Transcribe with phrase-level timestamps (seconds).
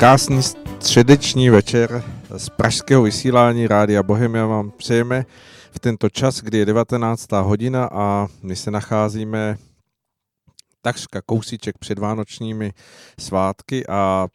[0.00, 2.04] Krásný středeční večer
[2.36, 5.26] z pražského vysílání Rádia Bohemia vám přejeme
[5.70, 7.32] v tento čas, kdy je 19.
[7.32, 9.56] hodina a my se nacházíme
[10.82, 12.72] takřka kousíček před vánočními
[13.18, 14.28] svátky a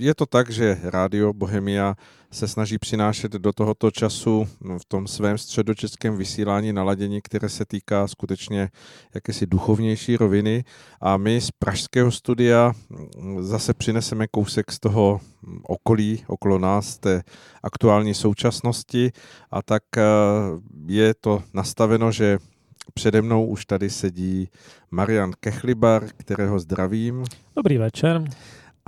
[0.00, 1.94] je to tak, že Rádio Bohemia
[2.30, 8.08] se snaží přinášet do tohoto času v tom svém středočeském vysílání naladění, které se týká
[8.08, 8.68] skutečně
[9.14, 10.64] jakési duchovnější roviny.
[11.00, 12.72] A my z pražského studia
[13.40, 15.20] zase přineseme kousek z toho
[15.62, 17.22] okolí, okolo nás, té
[17.62, 19.12] aktuální současnosti.
[19.50, 20.02] A tak eh,
[20.86, 22.38] je to nastaveno, že
[22.94, 24.48] Přede mnou už tady sedí
[24.90, 27.24] Marian Kechlibar, kterého zdravím.
[27.56, 28.24] Dobrý večer.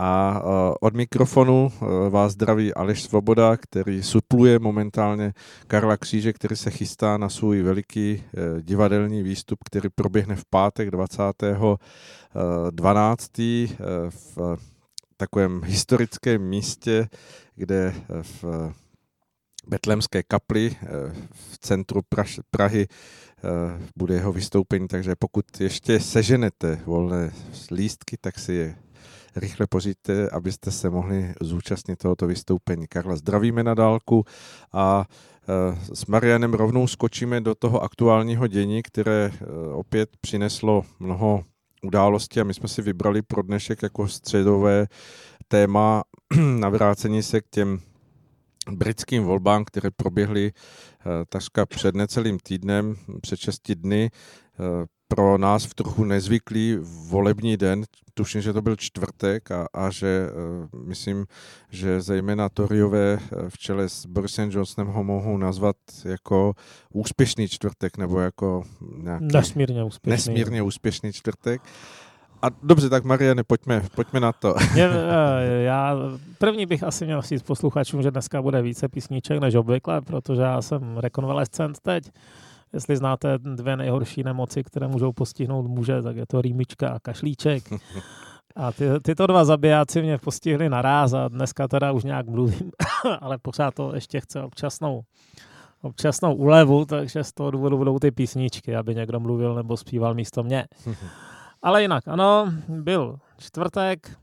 [0.01, 0.43] A
[0.81, 1.73] od mikrofonu
[2.11, 5.33] vás zdraví Aleš Svoboda, který supluje momentálně
[5.67, 8.23] Karla Kříže, který se chystá na svůj veliký e,
[8.63, 11.23] divadelní výstup, který proběhne v pátek 20.
[12.71, 13.39] 12.
[13.39, 13.69] E,
[14.09, 14.57] v
[15.17, 17.09] takovém historickém místě,
[17.55, 18.45] kde v
[19.67, 20.77] Betlemské kapli
[21.33, 22.03] v centru
[22.51, 22.89] Prahy
[23.97, 27.33] bude jeho vystoupení, takže pokud ještě seženete volné
[27.71, 28.77] lístky, tak si je
[29.37, 32.87] rychle pořiďte, abyste se mohli zúčastnit tohoto vystoupení.
[32.87, 34.25] Karla, zdravíme na dálku
[34.73, 35.05] a
[35.49, 41.45] e, s Marianem rovnou skočíme do toho aktuálního dění, které e, opět přineslo mnoho
[41.83, 44.87] událostí a my jsme si vybrali pro dnešek jako středové
[45.49, 46.03] téma
[46.59, 47.81] navrácení se k těm
[48.71, 50.53] britským volbám, které proběhly e,
[51.29, 54.11] takřka před necelým týdnem, před šesti dny
[55.09, 60.29] pro nás v trochu nezvyklý volební den, tuším, že to byl čtvrtek a, a že
[60.73, 61.27] uh, myslím,
[61.71, 66.53] že zejména Toryové eh, v čele s Borisem Johnsonem ho mohou nazvat jako
[66.93, 68.63] úspěšný čtvrtek nebo jako
[69.03, 70.35] nějaký nesmírně úspěšný.
[70.35, 71.63] Nesmírně úspěšný čtvrtek.
[72.43, 74.55] A dobře, tak Mariane, pojďme, pojďme na to.
[74.75, 75.97] Já, eh, já
[76.39, 80.63] první bych asi měl říct posluchačům, že dneska bude více písniček než obvykle, protože já
[80.63, 82.11] jsem rekonvalescent teď.
[82.73, 87.63] Jestli znáte dvě nejhorší nemoci, které můžou postihnout muže, tak je to rýmička a kašlíček.
[88.57, 92.71] A ty, tyto dva zabijáci mě postihli naráz a dneska teda už nějak mluvím,
[93.21, 95.03] ale pořád to ještě chce občasnou,
[95.83, 100.43] občasnou úlevu, takže z toho důvodu budou ty písničky, aby někdo mluvil nebo zpíval místo
[100.43, 100.67] mě.
[101.63, 104.19] Ale jinak, ano, byl čtvrtek,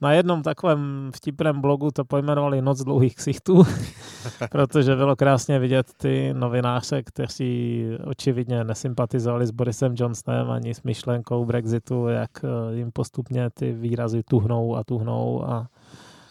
[0.00, 3.62] na jednom takovém vtipném blogu to pojmenovali Noc dlouhých ksichtů,
[4.50, 11.44] protože bylo krásně vidět ty novináře, kteří očividně nesympatizovali s Borisem Johnsonem ani s myšlenkou
[11.44, 15.66] Brexitu, jak eh, jim postupně ty výrazy tuhnou a tuhnou a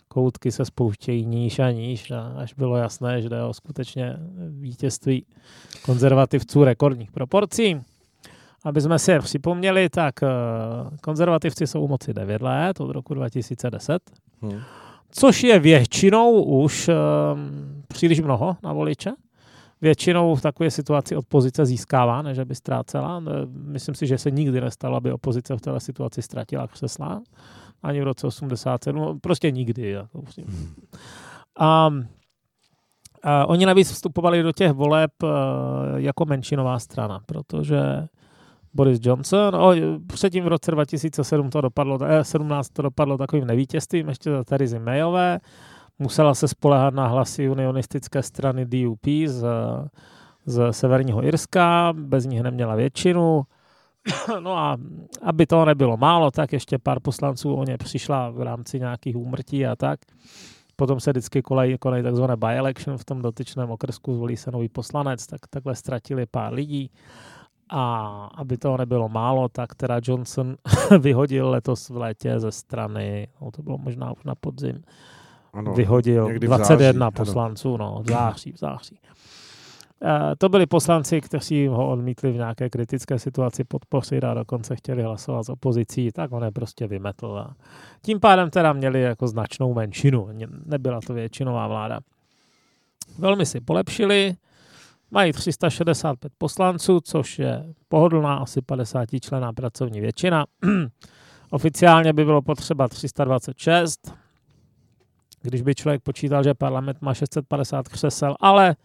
[0.07, 4.17] koutky se spouštějí níž a níž, a až bylo jasné, že jde o skutečně
[4.49, 5.25] vítězství
[5.85, 7.81] konzervativců rekordních proporcí.
[8.63, 10.27] Aby jsme si je připomněli, tak eh,
[11.01, 14.01] konzervativci jsou u moci 9 let od roku 2010,
[14.41, 14.59] hmm.
[15.11, 19.11] což je většinou už um, příliš mnoho na voliče.
[19.81, 23.23] Většinou v takové situaci opozice získává, než by ztrácela.
[23.47, 27.21] Myslím si, že se nikdy nestalo, aby opozice v této situaci ztratila křesla.
[27.83, 29.19] Ani v roce 87.
[29.19, 29.89] Prostě nikdy.
[29.89, 30.75] Jako hmm.
[31.59, 31.89] A,
[33.23, 35.29] a oni navíc vstupovali do těch voleb uh,
[35.95, 38.07] jako menšinová strana, protože
[38.73, 39.55] Boris Johnson.
[39.55, 39.73] O,
[40.07, 44.79] předtím v roce 2007 to dopadlo, eh, 17 to dopadlo takovým nevítězstvím, ještě za Terezy
[44.79, 45.39] Mayové.
[45.99, 49.45] Musela se spolehat na hlasy unionistické strany DUP z,
[50.45, 53.43] z Severního Irska, bez nich neměla většinu.
[54.39, 54.77] No a
[55.21, 59.65] aby to nebylo málo, tak ještě pár poslanců o ně přišla v rámci nějakých úmrtí
[59.65, 59.99] a tak.
[60.75, 65.27] Potom se vždycky konají, konají takzvané by-election v tom dotyčném okresku, zvolí se nový poslanec,
[65.27, 66.91] tak takhle ztratili pár lidí.
[67.69, 70.55] A aby toho nebylo málo, tak teda Johnson
[70.99, 74.83] vyhodil letos v létě ze strany, no to bylo možná už na podzim,
[75.53, 77.93] ano, vyhodil 21 září, poslanců, ano.
[77.95, 78.99] no, v září, v září.
[80.03, 85.03] E, to byli poslanci, kteří ho odmítli v nějaké kritické situaci podpořit a dokonce chtěli
[85.03, 87.37] hlasovat s opozicí, tak on je prostě vymetl.
[87.37, 87.55] A
[88.01, 90.29] tím pádem teda měli jako značnou menšinu,
[90.65, 91.99] nebyla to většinová vláda.
[93.17, 94.35] Velmi si polepšili,
[95.11, 100.45] Mají 365 poslanců, což je pohodlná asi 50 člená pracovní většina.
[101.51, 104.13] Oficiálně by bylo potřeba 326,
[105.41, 108.75] když by člověk počítal, že parlament má 650 křesel, ale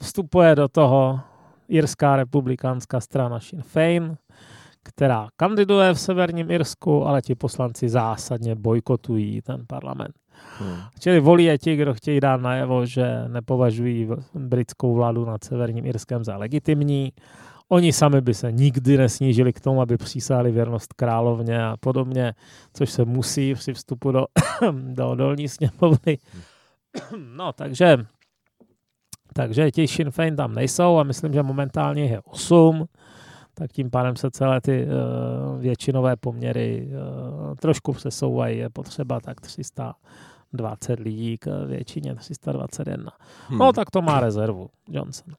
[0.00, 1.20] vstupuje do toho
[1.68, 4.16] Irská republikánská strana Sinn Féin,
[4.82, 10.14] která kandiduje v severním Irsku, ale ti poslanci zásadně bojkotují ten parlament.
[10.58, 10.76] Hmm.
[10.98, 16.24] Čili volí je ti, kdo chtějí dát najevo, že nepovažují britskou vládu nad Severním Irskem
[16.24, 17.12] za legitimní.
[17.68, 22.32] Oni sami by se nikdy nesnížili k tomu, aby přísáli věrnost královně a podobně,
[22.72, 24.24] což se musí při vstupu do,
[24.72, 26.18] do dolní sněmovny.
[27.36, 27.96] No, takže,
[29.34, 32.84] takže ti Sinn Féin tam nejsou a myslím, že momentálně je 8,
[33.54, 38.58] tak tím pádem se celé ty uh, většinové poměry uh, trošku přesouvají.
[38.58, 39.40] Je potřeba tak
[40.52, 43.12] 320 lidí k většině 321.
[43.48, 43.58] Hmm.
[43.58, 45.34] No, tak to má rezervu Johnson.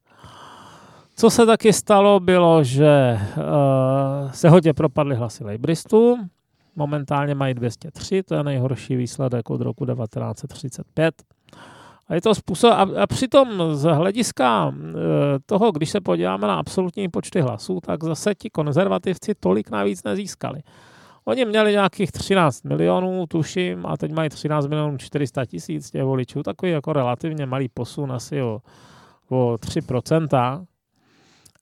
[1.16, 6.18] Co se taky stalo, bylo, že uh, se hodně propadly hlasy Labouristů.
[6.76, 11.24] Momentálně mají 203, to je nejhorší výsledek od roku 1935.
[12.08, 14.94] A je to způsob, a, a přitom z hlediska e,
[15.46, 20.60] toho, když se podíváme na absolutní počty hlasů, tak zase ti konzervativci tolik navíc nezískali.
[21.26, 26.44] Oni měli nějakých 13 milionů, tuším, a teď mají 13 milionů 400 tisíc těch voličů,
[26.44, 28.62] takový jako relativně malý posun asi o,
[29.30, 30.66] o 3%,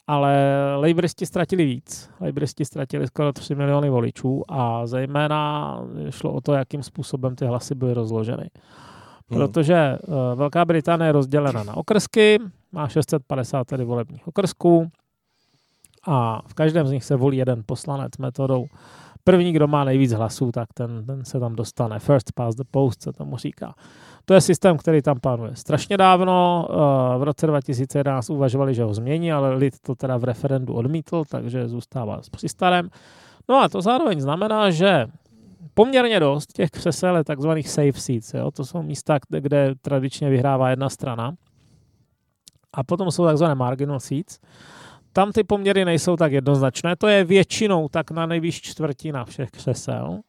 [0.07, 2.09] ale Laboristi ztratili víc.
[2.21, 7.75] Laboristi ztratili skoro 3 miliony voličů a zejména šlo o to, jakým způsobem ty hlasy
[7.75, 8.49] byly rozloženy.
[9.29, 9.39] Hmm.
[9.39, 12.37] Protože uh, Velká Británie je rozdělena na okrsky,
[12.71, 14.91] má 650 tedy volebních okrsků
[16.07, 18.65] a v každém z nich se volí jeden poslanec metodou
[19.27, 21.99] první, kdo má nejvíc hlasů, tak ten, ten se tam dostane.
[21.99, 23.75] First past the post se tomu říká.
[24.25, 26.67] To je systém, který tam panuje strašně dávno.
[27.17, 31.67] V roce 2011 uvažovali, že ho změní, ale lid to teda v referendu odmítl, takže
[31.67, 32.89] zůstává při starém.
[33.49, 35.07] No a to zároveň znamená, že
[35.73, 38.33] poměrně dost těch křesel takzvaných safe seats.
[38.33, 38.51] Jo?
[38.51, 41.33] To jsou místa, kde, kde tradičně vyhrává jedna strana.
[42.73, 44.39] A potom jsou takzvané marginal seats.
[45.17, 46.95] Tam ty poměry nejsou tak jednoznačné.
[46.95, 50.19] To je většinou tak na nejvíc čtvrtina všech křesel.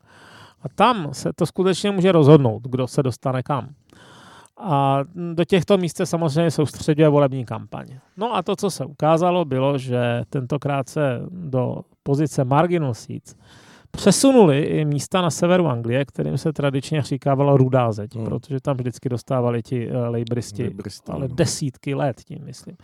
[0.62, 3.68] A tam se to skutečně může rozhodnout, kdo se dostane kam.
[4.56, 5.00] A
[5.34, 7.86] do těchto míst se samozřejmě soustředuje volební kampaň.
[8.16, 13.34] No a to, co se ukázalo, bylo, že tentokrát se do pozice marginal seats
[13.90, 18.24] přesunuli i místa na severu Anglie, kterým se tradičně říkávalo rudá zeď, hmm.
[18.24, 20.74] protože tam vždycky dostávali ti uh, lejbristi,
[21.08, 21.34] ale no.
[21.34, 22.76] desítky let tím myslím.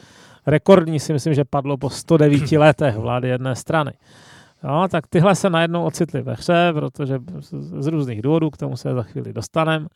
[0.46, 3.92] Rekordní si myslím, že padlo po 109 letech vlády jedné strany.
[4.62, 7.18] No, tak tyhle se najednou ocitly ve hře, protože
[7.50, 9.86] z různých důvodů, k tomu se za chvíli dostaneme,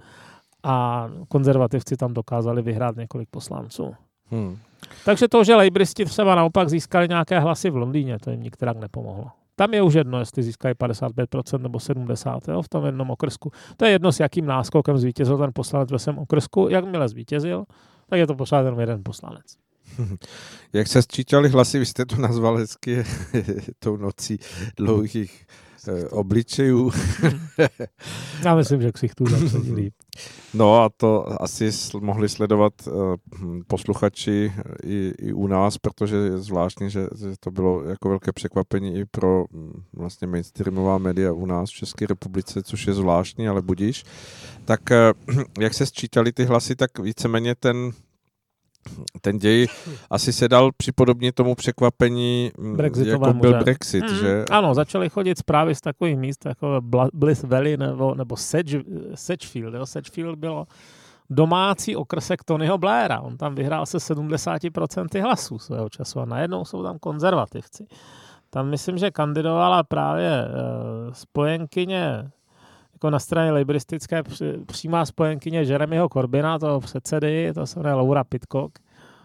[0.62, 3.94] a konzervativci tam dokázali vyhrát několik poslanců.
[4.30, 4.58] Hmm.
[5.04, 9.30] Takže to, že lejbristi třeba naopak získali nějaké hlasy v Londýně, to jim nikterak nepomohlo.
[9.58, 13.52] Tam je už jedno, jestli získají 55% nebo 70% jo, v tom jednom okrsku.
[13.76, 16.68] To je jedno, s jakým náskokem zvítězil ten poslanec ve svém okrsku.
[16.70, 17.64] Jakmile zvítězil,
[18.08, 19.44] tak je to pořád jenom jeden poslanec.
[20.72, 23.04] Jak se sčítali hlasy, vy jste to nazval hezky
[23.78, 24.38] tou nocí
[24.76, 25.46] dlouhých
[26.10, 26.90] obličejů.
[28.44, 29.94] Já myslím, že ksichtů zapsadí líp.
[30.54, 31.70] No a to asi
[32.00, 33.14] mohli sledovat uh,
[33.66, 34.52] posluchači
[34.84, 39.04] i, i u nás, protože je zvláštní, že, že to bylo jako velké překvapení i
[39.04, 44.04] pro hm, vlastně mainstreamová média u nás v České republice, což je zvláštní, ale budíš.
[44.64, 44.80] Tak
[45.60, 47.92] jak se sčítali ty hlasy, tak víceméně ten
[49.20, 49.66] ten děj
[50.10, 53.58] asi se dal připodobnit tomu překvapení, mm, jako byl že?
[53.58, 54.44] Brexit, mm, že?
[54.50, 56.80] Ano, začaly chodit zprávy z takových míst, jako
[57.14, 58.82] Bliss Valley nebo, nebo Sedge,
[59.14, 59.74] Sedgefield.
[59.74, 59.86] Jo?
[59.86, 60.66] Sedgefield bylo
[61.30, 63.20] domácí okrsek Tonyho Blaira.
[63.20, 67.86] On tam vyhrál se 70% hlasů svého času a najednou jsou tam konzervativci.
[68.50, 72.30] Tam myslím, že kandidovala právě uh, spojenkyně
[72.98, 74.22] jako na straně liberistické
[74.66, 78.78] přímá spojenkyně Jeremyho Corbina, toho předsedy, to se jmenuje Laura Pitcock,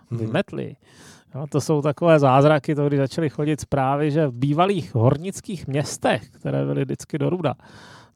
[0.10, 0.20] mhm.
[0.20, 0.76] vymetli.
[1.36, 6.30] No, to jsou takové zázraky, to když začaly chodit zprávy, že v bývalých hornických městech,
[6.30, 7.54] které byly vždycky do ruda,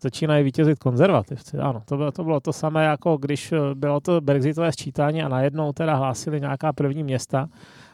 [0.02, 1.58] začínají vítězit konzervativci.
[1.58, 5.74] Ano, to bylo, to bylo to samé, jako když bylo to brexitové sčítání a najednou
[5.74, 7.50] teda hlásili nějaká první města,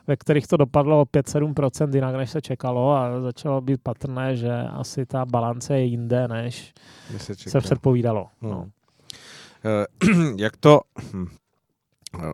[0.08, 4.52] ve kterých to dopadlo o 5-7% jinak, než se čekalo a začalo být patrné, že
[4.54, 6.74] asi ta balance je jinde, než
[7.18, 8.28] se, se předpovídalo.
[8.42, 8.52] Hmm.
[8.52, 8.70] No.
[9.66, 9.86] Eh,
[10.38, 10.82] jak to
[11.14, 11.26] hm,
[12.20, 12.34] eh,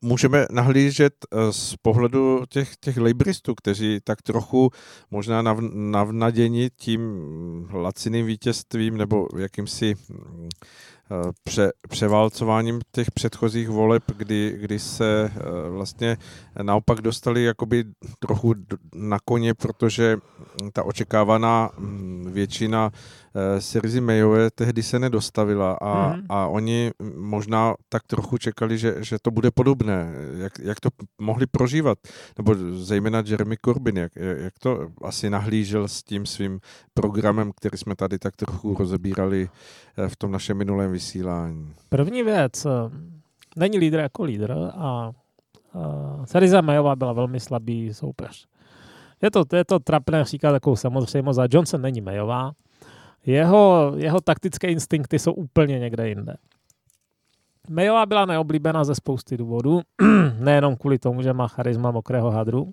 [0.00, 4.70] můžeme nahlížet eh, z pohledu těch, těch laboristů, kteří tak trochu
[5.10, 7.00] možná nav, navnaděni tím
[7.72, 10.48] laciným vítězstvím nebo jakýmsi hm,
[11.44, 16.16] pře, převálcováním těch předchozích voleb, kdy, kdy se eh, vlastně
[16.62, 17.84] naopak dostali jakoby
[18.18, 18.54] trochu
[18.94, 20.18] na koně, protože
[20.72, 22.92] ta očekávaná hm, většina
[23.36, 26.22] Eh, Sirzi Mayové tehdy se nedostavila a, mm.
[26.28, 30.12] a oni možná tak trochu čekali, že, že to bude podobné.
[30.36, 30.88] Jak, jak to
[31.20, 31.98] mohli prožívat?
[32.38, 36.60] Nebo zejména Jeremy Corbyn, jak, jak to asi nahlížel s tím svým
[36.94, 39.48] programem, který jsme tady tak trochu rozebírali
[40.08, 41.74] v tom našem minulém vysílání?
[41.88, 42.70] První věc, eh,
[43.56, 45.12] není lídr jako lídr a
[46.24, 48.46] Syriza Mayová byla velmi slabý soupeř.
[49.22, 52.52] Je to, je to trapné říkat takovou samozřejmost, a Johnson není Mayová.
[53.26, 56.36] Jeho, jeho taktické instinkty jsou úplně někde jinde.
[57.70, 59.80] Mayová byla neoblíbená ze spousty důvodů,
[60.38, 62.72] nejenom kvůli tomu, že má charisma mokrého hadru,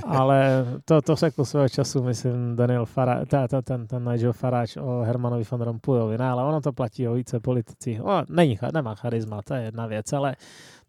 [0.06, 4.80] ale to, to řekl svého času, myslím, Daniel Farage, ta, ta, ten, ten Nigel Farage
[4.80, 8.00] o Hermanovi van Rompuyovi, ne, ale ono to platí o více politici.
[8.00, 10.36] O, není, nemá charisma, to je jedna věc, ale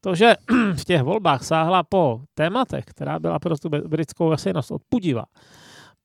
[0.01, 0.35] to, že
[0.75, 5.25] v těch volbách sáhla po tématech, která byla prostě britskou veřejnost odpudivá,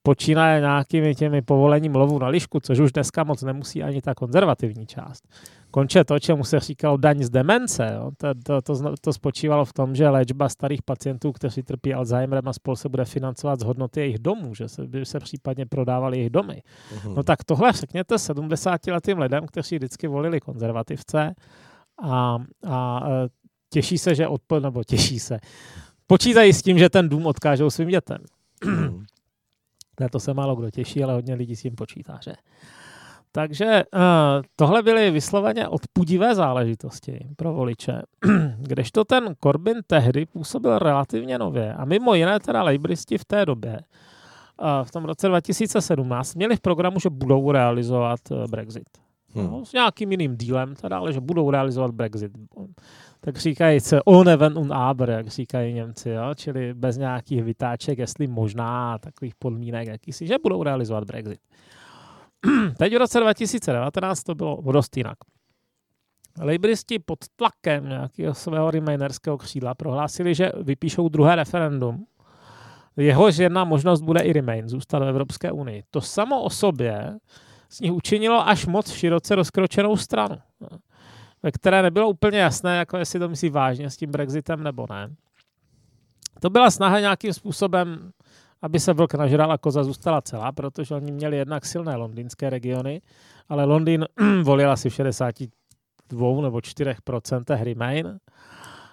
[0.02, 4.87] počínaje nějakými těmi povolením lovu na lišku, což už dneska moc nemusí ani ta konzervativní
[4.87, 5.28] část.
[5.70, 7.90] Konče to, čemu se říkalo daň z demence.
[7.94, 8.10] Jo.
[8.16, 12.52] To, to, to, to spočívalo v tom, že léčba starých pacientů, kteří trpí Alzheimerem a
[12.52, 16.30] spol se bude financovat z hodnoty jejich domů, že se, by se případně prodávali jejich
[16.30, 16.62] domy.
[16.94, 17.14] Uhum.
[17.14, 21.34] No tak tohle řekněte 70-letým lidem, kteří vždycky volili konzervativce
[22.02, 23.28] a, a e,
[23.70, 25.38] těší se, že odpo, nebo těší se.
[26.06, 28.18] Počítají s tím, že ten dům odkážou svým dětem.
[30.00, 32.32] Na to se málo kdo těší, ale hodně lidí s tím počítá, že?
[33.38, 34.00] Takže uh,
[34.57, 38.02] tohle byly vysloveně odpudivé záležitosti pro voliče,
[38.59, 43.80] kdežto ten Corbyn tehdy působil relativně nově a mimo jiné teda lejbristi v té době,
[44.62, 48.88] uh, v tom roce 2017, měli v programu, že budou realizovat uh, Brexit.
[49.35, 49.47] Hmm.
[49.47, 52.33] No, s nějakým jiným dílem, teda, ale že budou realizovat Brexit.
[53.21, 56.35] Tak říkají se ohne ven und aber, jak říkají Němci, jo?
[56.35, 61.40] čili bez nějakých vytáček, jestli možná takových podmínek, jakýsi, že budou realizovat Brexit.
[62.78, 65.16] Teď v roce 2019 to bylo dost jinak.
[66.40, 72.07] Lejbristi pod tlakem nějakého svého remainerského křídla prohlásili, že vypíšou druhé referendum.
[72.97, 75.83] Jehož jedna možnost bude i Remain, zůstat v Evropské unii.
[75.90, 77.18] To samo o sobě
[77.68, 80.37] z nich učinilo až moc široce rozkročenou stranu,
[81.42, 85.14] ve které nebylo úplně jasné, jako jestli to myslí vážně s tím Brexitem nebo ne.
[86.40, 88.11] To byla snaha nějakým způsobem
[88.62, 93.00] aby se vlk nažral a koza zůstala celá, protože oni měli jednak silné londýnské regiony,
[93.48, 94.04] ale Londýn
[94.42, 98.18] volil asi v 62 nebo 4% Remain.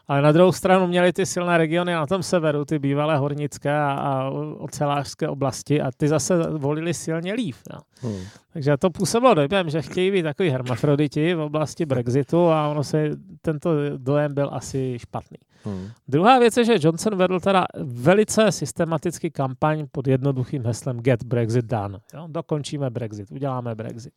[0.07, 3.91] Ale na druhou stranu měli ty silné regiony na tom severu, ty bývalé hornické a,
[3.91, 7.63] a ocelářské oblasti a ty zase volili silně lív.
[7.73, 7.79] No.
[8.01, 8.23] Hmm.
[8.53, 13.09] Takže to působilo dojem, že chtějí být takový hermafroditi v oblasti Brexitu a ono se,
[13.41, 15.37] tento dojem byl asi špatný.
[15.65, 15.89] Hmm.
[16.07, 21.65] Druhá věc je, že Johnson vedl teda velice systematický kampaň pod jednoduchým heslem Get Brexit
[21.65, 21.99] done.
[22.13, 22.27] Jo?
[22.27, 24.13] Dokončíme Brexit, uděláme Brexit.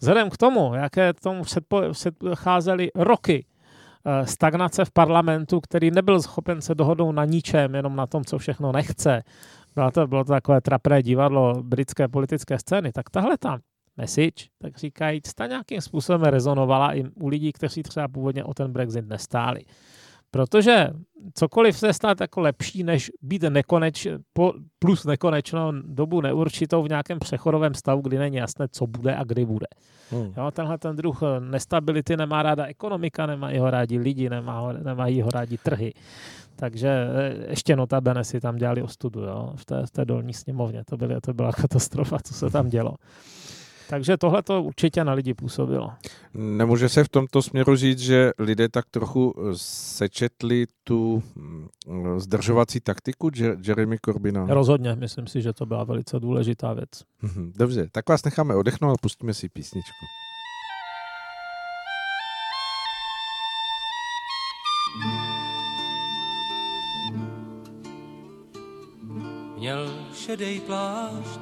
[0.00, 1.42] Vzhledem k tomu, jaké tomu
[1.92, 3.46] předcházely roky
[4.04, 8.38] eh, stagnace v parlamentu, který nebyl schopen se dohodnout na ničem, jenom na tom, co
[8.38, 9.22] všechno nechce.
[9.74, 12.92] Bylo to, bylo to takové trapné divadlo britské politické scény.
[12.92, 13.58] Tak tahle ta
[13.96, 18.72] message, tak říkajíc, ta nějakým způsobem rezonovala i u lidí, kteří třeba původně o ten
[18.72, 19.60] Brexit nestáli.
[20.30, 20.90] Protože
[21.34, 24.06] cokoliv se stát jako lepší, než být nekoneč,
[24.78, 29.44] plus nekonečnou dobu neurčitou v nějakém přechodovém stavu, kdy není jasné, co bude a kdy
[29.44, 29.66] bude.
[30.10, 30.32] Hmm.
[30.36, 35.22] Jo, tenhle ten druh nestability nemá ráda ekonomika, nemají ho rádi lidi, nemá ho, nemají
[35.22, 35.92] ho rádi trhy.
[36.56, 40.84] Takže e, ještě notabene si tam dělali ostudu jo, v, té, v té dolní sněmovně.
[40.84, 42.94] To, byly, to byla katastrofa, co se tam dělo.
[43.88, 45.90] Takže tohle to určitě na lidi působilo.
[46.34, 49.42] Nemůže se v tomto směru říct, že lidé tak trochu eh,
[49.96, 51.68] sečetli tu mm,
[52.20, 53.30] zdržovací taktiku
[53.66, 54.46] Jeremy Corbina?
[54.48, 56.88] Rozhodně, myslím si, že to byla velice důležitá věc.
[57.22, 60.06] Mhm, dobře, tak vás necháme odechnout a pustíme si písničku.
[69.56, 71.40] Měl šedej plášť,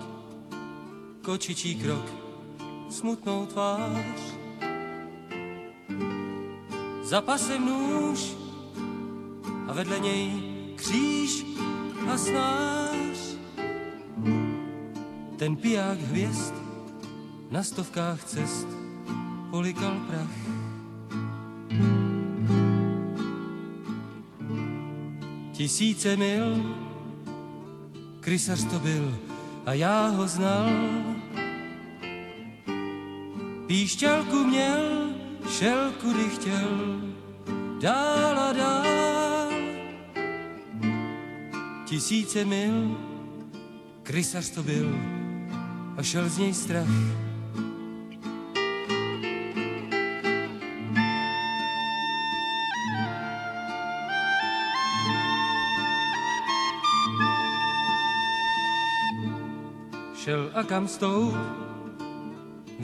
[1.23, 2.24] kočičí krok,
[2.95, 4.21] smutnou tvář.
[7.03, 8.37] Za pasem nůž
[9.69, 10.43] a vedle něj
[10.77, 11.47] kříž
[12.13, 13.19] a snář.
[15.37, 16.55] Ten piják hvězd
[17.51, 18.69] na stovkách cest
[19.51, 20.37] polikal prach.
[25.53, 26.77] Tisíce mil,
[28.21, 29.19] krysař to byl
[29.67, 31.14] a já ho znal.
[33.67, 35.09] Píšťalku měl,
[35.49, 37.01] šel kudy chtěl,
[37.81, 39.53] dál a dál.
[41.85, 42.97] Tisíce mil,
[44.03, 44.99] krysař to byl
[45.97, 46.89] a šel z něj strach.
[60.15, 61.35] Šel a kam stoup,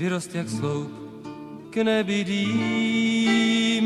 [0.01, 0.91] vyrost jak sloup
[1.71, 3.85] k nebydým.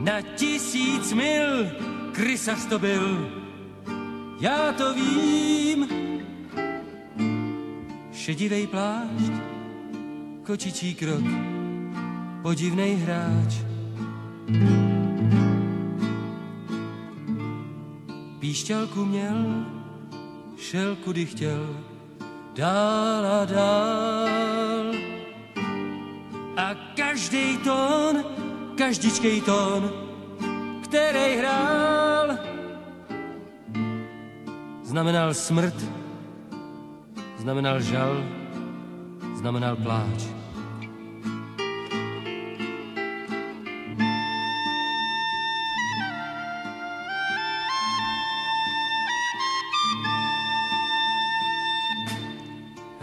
[0.00, 1.70] Na tisíc mil
[2.12, 3.30] krysař to byl,
[4.40, 5.88] já to vím.
[8.12, 9.32] Šedivej plášť,
[10.46, 11.24] kočičí krok,
[12.42, 13.54] podivnej hráč.
[18.40, 19.66] Píšťalku měl,
[20.56, 21.89] šel kudy chtěl,
[22.60, 24.86] dál a dál.
[26.56, 28.24] A každý tón,
[28.76, 29.88] každičkej tón,
[30.84, 32.36] který hrál,
[34.84, 35.78] znamenal smrt,
[37.40, 38.20] znamenal žal,
[39.40, 40.39] znamenal pláč.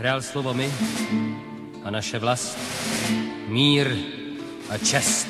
[0.08, 0.72] Hrál slovo my
[1.84, 2.58] a naše vlast,
[3.48, 3.92] mír
[4.70, 5.28] a čest.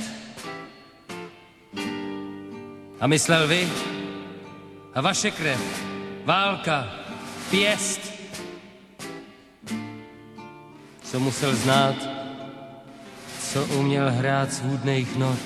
[3.00, 3.69] A myslel vy
[4.93, 5.62] a vaše krev,
[6.25, 6.93] válka,
[7.50, 8.13] pěst.
[11.03, 11.96] Co musel znát,
[13.41, 15.39] co uměl hrát z hůdných not.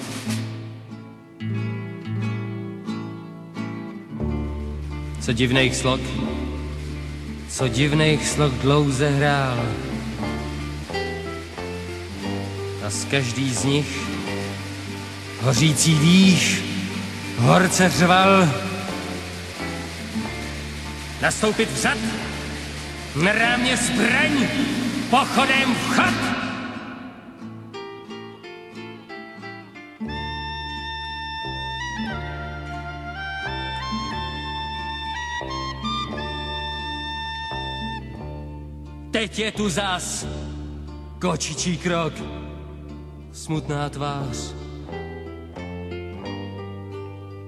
[5.22, 6.02] Co divných slok,
[7.52, 9.60] co divných slok dlouze hrál.
[12.86, 14.00] A z každý z nich
[15.42, 16.64] hořící dých
[17.38, 18.50] horce řval.
[21.22, 21.98] Nastoupit vzad,
[23.16, 24.48] na rámě zbraň,
[25.10, 26.31] pochodem vchod.
[39.32, 40.28] Teď je tu zas
[41.20, 42.14] kočičí krok,
[43.32, 44.38] smutná tvář.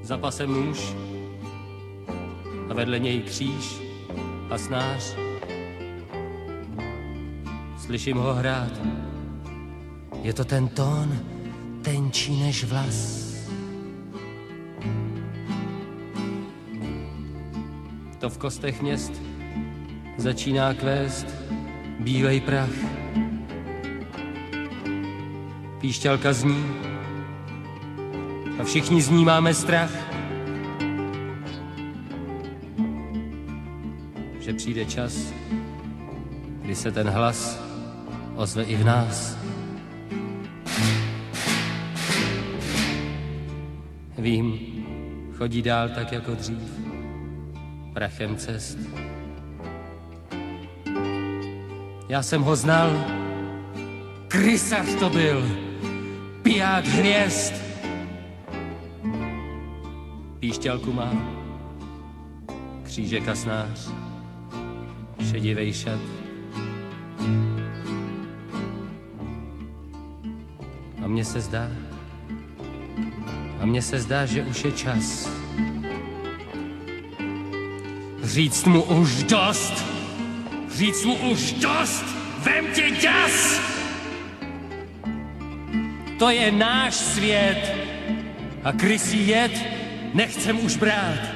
[0.02, 0.96] Za pasem nůž
[2.70, 3.82] a vedle něj kříž
[4.50, 5.16] a snář.
[7.78, 8.72] Slyším ho hrát,
[10.22, 11.20] je to ten tón,
[11.82, 13.28] tenčí než vlas.
[18.20, 19.12] To v kostech měst
[20.18, 21.28] začíná kvést
[22.04, 22.76] bílej prach.
[25.80, 26.64] Píšťalka zní
[28.60, 29.92] a všichni z ní máme strach.
[34.40, 35.34] Že přijde čas,
[36.62, 37.60] kdy se ten hlas
[38.36, 39.38] ozve i v nás.
[44.18, 44.60] Vím,
[45.38, 46.60] chodí dál tak jako dřív,
[47.94, 49.03] prachem cest.
[52.14, 53.06] Já jsem ho znal,
[54.28, 55.50] krysař to byl,
[56.42, 57.54] piják hvězd.
[60.40, 61.14] Píšťalku má,
[62.84, 63.90] křížek a snář,
[65.30, 66.00] šedivej šat.
[71.04, 71.68] A mně se zdá,
[73.60, 75.30] a mně se zdá, že už je čas
[78.24, 79.93] říct mu už dost,
[80.76, 82.06] říct mu už dost,
[82.40, 83.62] vem tě ďas!
[86.20, 87.74] To je náš svět
[88.64, 89.52] a krysí jed
[90.14, 91.33] nechcem už brát.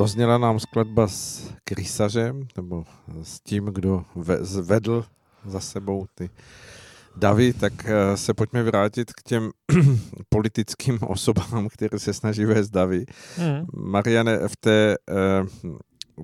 [0.00, 2.84] Dozněla nám skladba s krysařem, nebo
[3.22, 5.04] s tím, kdo ve, zvedl
[5.44, 6.30] za sebou ty
[7.16, 9.50] davy, tak eh, se pojďme vrátit k těm
[10.28, 13.04] politickým osobám, které se snaží vést davy.
[13.38, 13.66] Mm.
[13.90, 15.74] Mariane, v té eh,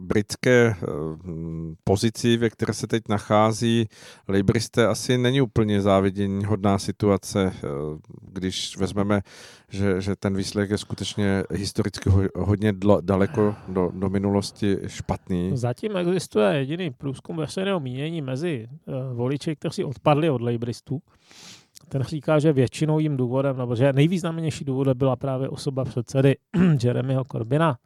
[0.00, 0.87] britské eh,
[1.85, 3.88] pozici, ve které se teď nachází
[4.28, 7.68] Labouristé, asi není úplně závidění hodná situace, eh,
[8.32, 9.20] když vezmeme,
[9.68, 15.50] že, že ten výsledek je skutečně historicky hodně daleko do, do minulosti špatný.
[15.54, 21.02] Zatím existuje jediný průzkum veřejného mínění mezi eh, voliči, kteří odpadli od Labouristů.
[21.88, 26.37] Ten říká, že většinou jim důvodem, nebo že nejvýznamnější důvodem byla právě osoba předsedy
[26.82, 27.78] Jeremyho Corbina,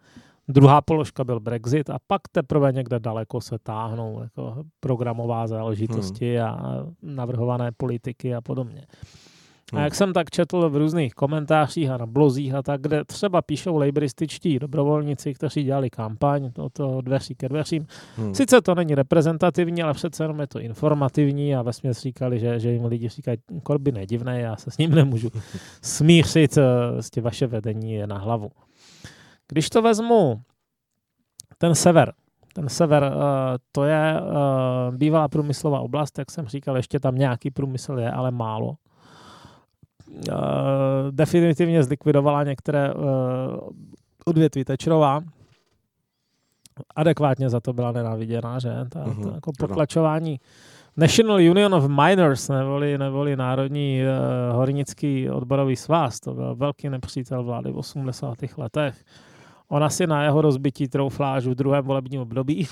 [0.51, 6.47] Druhá položka byl Brexit a pak teprve někde daleko se táhnou jako programová záležitosti hmm.
[6.47, 8.87] a navrhované politiky a podobně.
[9.73, 9.85] A hmm.
[9.85, 13.77] jak jsem tak četl v různých komentářích a na blozích a tak, kde třeba píšou
[13.77, 17.87] lejbrističtí dobrovolníci, kteří dělali kampaň to, to dveří ke dveřím.
[18.17, 18.35] Hmm.
[18.35, 22.73] Sice to není reprezentativní, ale přece jenom je to informativní a ve říkali, že, že
[22.73, 25.31] jim lidi říkají, Korby nedivné, já se s ním nemůžu
[25.83, 26.59] smířit,
[27.01, 28.51] s vaše vedení je na hlavu.
[29.51, 30.43] Když to vezmu,
[31.59, 32.13] ten sever,
[32.55, 33.21] ten sever, uh,
[33.73, 38.31] to je uh, bývalá průmyslová oblast, jak jsem říkal, ještě tam nějaký průmysl je, ale
[38.31, 38.69] málo.
[38.69, 40.37] Uh,
[41.11, 42.95] definitivně zlikvidovala některé
[44.25, 45.21] odvětví Tečrová.
[46.97, 48.75] Adekvátně za to byla nenáviděná, že?
[48.89, 50.41] Ta, mm-hmm, ta jako potlačování
[50.97, 57.45] National Union of Miners, neboli, neboli Národní uh, hornický odborový svaz, to byl velký nepřítel
[57.45, 58.37] vlády v 80.
[58.57, 59.05] letech.
[59.70, 62.68] Ona si na jeho rozbití troufla až v druhém volebním období.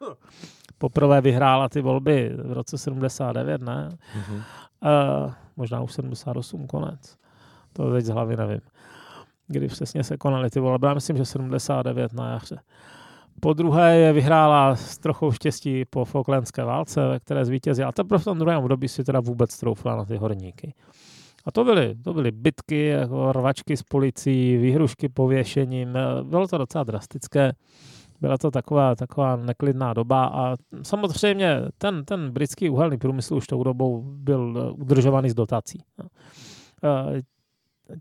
[0.78, 3.88] Poprvé vyhrála ty volby v roce 79, ne?
[3.88, 4.42] Mm-hmm.
[5.24, 7.16] Uh, možná už 78 konec.
[7.72, 8.60] To teď z hlavy nevím.
[9.46, 10.86] Kdy přesně se konaly ty volby.
[10.86, 12.60] Já myslím, že 79 na jaře.
[13.40, 17.88] Po druhé je vyhrála s trochou štěstí po Falklandské válce, ve které zvítězila.
[17.88, 20.74] A teprve v tom druhém období si teda vůbec troufla na ty horníky.
[21.46, 25.98] A to byly, to byly bitky, jako rvačky s policií, výhrušky pověšením.
[26.22, 27.52] Bylo to docela drastické.
[28.20, 33.64] Byla to taková, taková neklidná doba a samozřejmě ten, ten britský uhelný průmysl už tou
[33.64, 35.78] dobou byl udržovaný z dotací.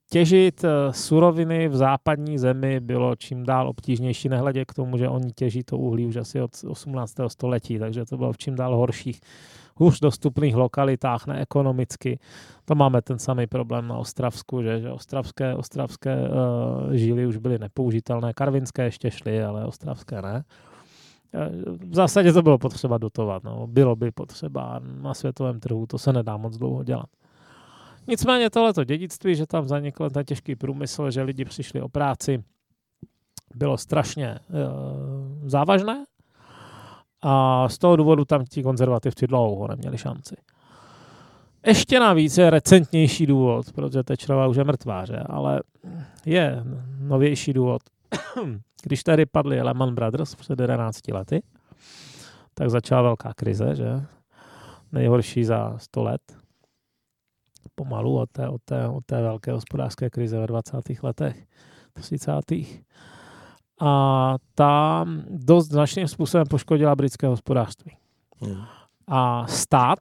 [0.09, 5.31] Těžit eh, suroviny v západní zemi bylo čím dál obtížnější, nehledě k tomu, že oni
[5.31, 7.15] těží to uhlí už asi od 18.
[7.27, 9.21] století, takže to bylo v čím dál horších,
[9.75, 12.19] hůř dostupných lokalitách, neekonomicky.
[12.65, 17.59] To máme ten samý problém na Ostravsku, že, že ostravské, ostravské uh, žíly už byly
[17.59, 20.43] nepoužitelné, karvinské ještě šly, ale ostravské ne.
[21.33, 21.49] Eh,
[21.89, 23.67] v zásadě to bylo potřeba dotovat, no.
[23.67, 27.09] bylo by potřeba na světovém trhu, to se nedá moc dlouho dělat.
[28.07, 32.43] Nicméně tohleto dědictví, že tam zanikl ten těžký průmysl, že lidi přišli o práci,
[33.55, 34.39] bylo strašně e,
[35.45, 36.05] závažné
[37.21, 40.35] a z toho důvodu tam ti konzervativci dlouho neměli šanci.
[41.65, 45.17] Ještě navíc je recentnější důvod, protože Tečrova už je mrtvá, že?
[45.17, 45.61] ale
[46.25, 46.63] je
[46.99, 47.81] novější důvod.
[48.83, 51.43] Když tady padly Lehman Brothers před 11 lety,
[52.53, 54.01] tak začala velká krize, že?
[54.91, 56.21] Nejhorší za 100 let
[57.75, 60.77] pomalu od té, od té, od té velké hospodářské krize ve 20.
[61.03, 61.47] letech,
[61.93, 62.31] 30.
[63.79, 67.91] A ta dost značným způsobem poškodila britské hospodářství.
[68.41, 68.63] Hmm.
[69.07, 69.99] A stát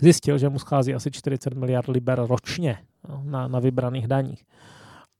[0.00, 4.44] zjistil, že mu schází asi 40 miliard liber ročně no, na, na vybraných daních.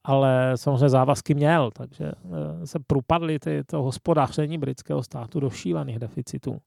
[0.04, 5.98] Ale samozřejmě závazky měl, takže eh, se propadly ty, to hospodáření britského státu do šílených
[5.98, 6.60] deficitů.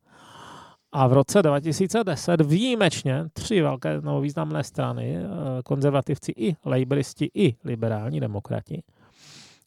[0.98, 5.24] A v roce 2010 výjimečně tři velké nebo významné strany, eh,
[5.64, 8.84] konzervativci i laboristi, i liberální demokrati,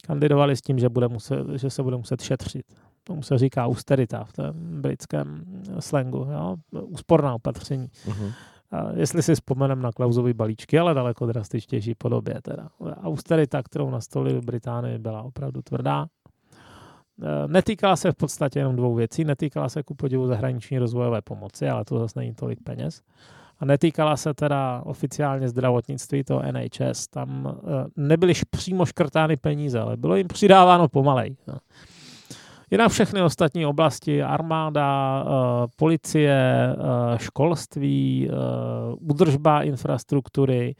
[0.07, 2.65] kandidovali s tím, že, bude muset, že se bude muset šetřit.
[3.03, 5.43] Tomu se říká austerita v tom britském
[5.79, 6.55] slangu, jo?
[6.81, 7.87] úsporná opatření.
[8.07, 8.33] Uh-huh.
[8.71, 12.41] A jestli si vzpomeneme na klauzové balíčky, ale daleko drastičtější podobě.
[12.41, 12.69] Teda.
[13.03, 16.05] Austerita, kterou nastolili v Británii, byla opravdu tvrdá.
[17.23, 19.23] Eh, netýkala se v podstatě jenom dvou věcí.
[19.23, 23.01] Netýkala se ku podivu zahraniční rozvojové pomoci, ale to zase není tolik peněz.
[23.59, 27.07] A netýkala se teda oficiálně zdravotnictví, to NHS.
[27.07, 31.35] Tam eh, nebyly přímo škrtány peníze, ale bylo jim přidáváno pomalej.
[31.47, 31.57] No.
[32.71, 36.75] Jinak všechny ostatní oblasti, armáda, eh, policie,
[37.17, 38.29] školství,
[38.99, 40.75] údržba infrastruktury,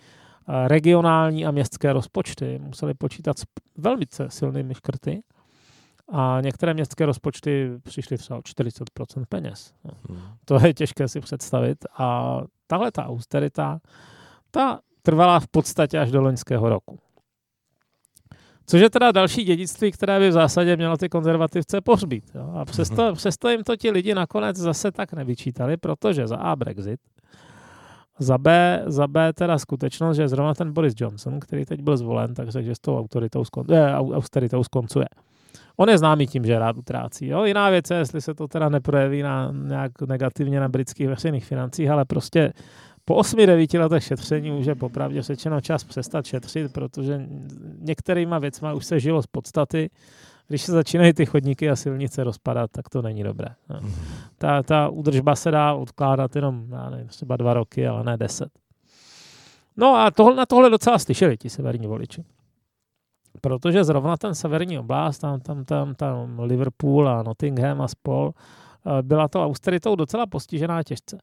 [0.68, 3.44] regionální a městské rozpočty museli počítat s
[3.78, 5.22] velmi silnými škrty.
[6.12, 9.74] A některé městské rozpočty přišly třeba o 40% peněz.
[10.10, 10.22] Hmm.
[10.46, 11.86] To je těžké si představit.
[11.98, 13.80] A tahle ta austerita,
[14.52, 17.00] ta trvala v podstatě až do loňského roku.
[18.66, 22.24] Což je teda další dědictví, které by v zásadě mělo ty konzervativce pohřbít.
[22.36, 22.54] Jo?
[22.56, 23.16] A přesto, hmm.
[23.16, 27.00] přesto jim to ti lidi nakonec zase tak nevyčítali, protože za A Brexit,
[28.20, 32.34] za B, za B teda skutečnost, že zrovna ten Boris Johnson, který teď byl zvolen,
[32.34, 35.06] takže s tou autoritou skon, eh, austeritou skoncuje.
[35.78, 37.28] On je známý tím, že rád utrácí.
[37.28, 37.44] Jo?
[37.46, 41.90] Jiná věc je, jestli se to teda neprojeví na, nějak negativně na britských veřejných financích,
[41.90, 42.54] ale prostě
[43.06, 47.28] po 8-9 letech šetření už je popravdě řečeno čas přestat šetřit, protože
[47.80, 49.90] některýma věcma už se žilo z podstaty.
[50.48, 53.48] Když se začínají ty chodníky a silnice rozpadat, tak to není dobré.
[53.70, 53.80] No.
[54.38, 58.50] Ta, ta údržba se dá odkládat jenom já nevím, třeba dva roky, ale ne deset.
[59.78, 62.24] No a tohle, na tohle docela slyšeli ti severní voliči
[63.42, 69.02] protože zrovna ten severní oblast, tam, tam, tam, tam Liverpool a Nottingham a spol, eh,
[69.02, 71.18] byla to austeritou docela postižená těžce.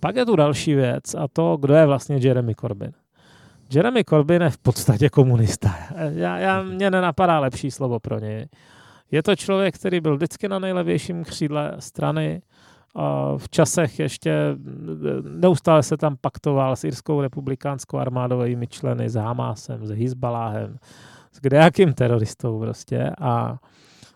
[0.00, 2.92] Pak je tu další věc a to, kdo je vlastně Jeremy Corbyn.
[3.74, 5.76] Jeremy Corbyn je v podstatě komunista.
[6.14, 8.46] Já, já, mě nenapadá lepší slovo pro něj.
[9.10, 12.42] Je to člověk, který byl vždycky na nejlevějším křídle strany,
[13.36, 14.56] v časech ještě
[15.22, 20.78] neustále se tam paktoval s Irskou republikánskou armádovými členy, s Hamásem, s Hezbaláhem,
[21.32, 23.58] s kdejakým teroristou prostě a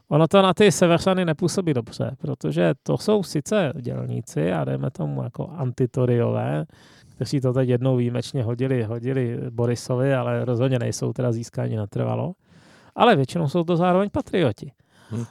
[0.09, 5.23] ono to na ty severany nepůsobí dobře, protože to jsou sice dělníci a dejme tomu
[5.23, 6.65] jako antitoriové,
[7.09, 12.33] kteří to teď jednou výjimečně hodili, hodili Borisovi, ale rozhodně nejsou teda získání natrvalo.
[12.97, 14.73] Ale většinou jsou to zároveň patrioti.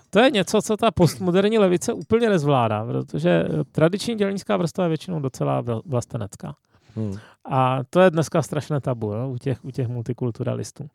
[0.09, 5.19] To je něco, co ta postmoderní levice úplně nezvládá, protože tradiční dělnická vrstva je většinou
[5.19, 6.55] docela vlastenecká.
[6.95, 7.13] Hmm.
[7.45, 10.89] A to je dneska strašné tabu jo, u, těch, u těch multikulturalistů.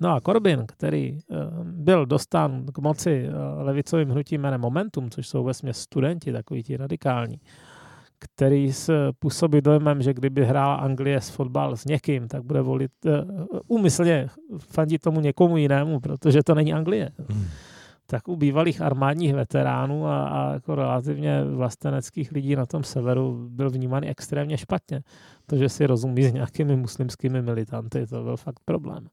[0.00, 5.28] No a Corbyn, který uh, byl dostán k moci uh, levicovým hnutím jménem Momentum, což
[5.28, 7.40] jsou ve studenti, takový ti radikální,
[8.18, 12.92] který se působí dojmem, že kdyby hrála Anglie s fotbal s někým, tak bude volit
[13.04, 13.12] uh,
[13.68, 17.10] úmyslně fandit tomu někomu jinému, protože to není Anglie.
[17.30, 17.44] Hmm.
[18.06, 23.70] Tak u bývalých armádních veteránů a, a jako relativně vlasteneckých lidí na tom severu byl
[23.70, 25.00] vnímaný extrémně špatně.
[25.46, 29.06] To, že si rozumí s nějakými muslimskými militanty, to byl fakt problém.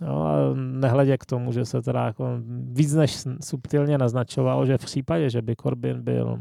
[0.00, 2.28] No, a nehledě k tomu, že se teda jako
[2.72, 6.38] víc než subtilně naznačovalo, že v případě, že by Corbyn byl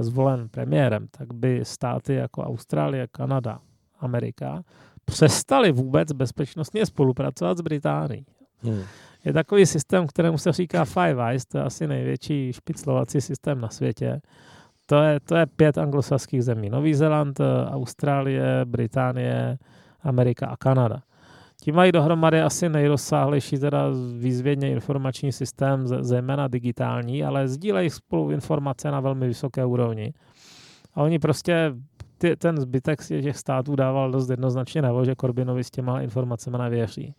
[0.00, 3.58] zvolen premiérem, tak by státy jako Austrálie, Kanada,
[4.00, 4.62] Amerika
[5.04, 8.26] přestali vůbec bezpečnostně spolupracovat s Británií.
[8.62, 8.82] Hmm.
[9.24, 13.68] Je takový systém, kterému se říká Five Eyes, to je asi největší špiclovací systém na
[13.68, 14.20] světě.
[14.86, 16.70] To je, to je pět anglosaských zemí.
[16.70, 19.58] Nový Zéland, Austrálie, Británie,
[20.02, 21.02] Amerika a Kanada.
[21.60, 23.84] Ti mají dohromady asi nejrozsáhlejší teda
[24.18, 30.12] výzvědně informační systém, zejména digitální, ale sdílejí spolu informace na velmi vysoké úrovni.
[30.94, 31.72] A oni prostě,
[32.18, 36.58] ty, ten zbytek z těch států dával dost jednoznačně najevo, že Korbinovi s těma informacemi
[36.58, 37.14] nevěří.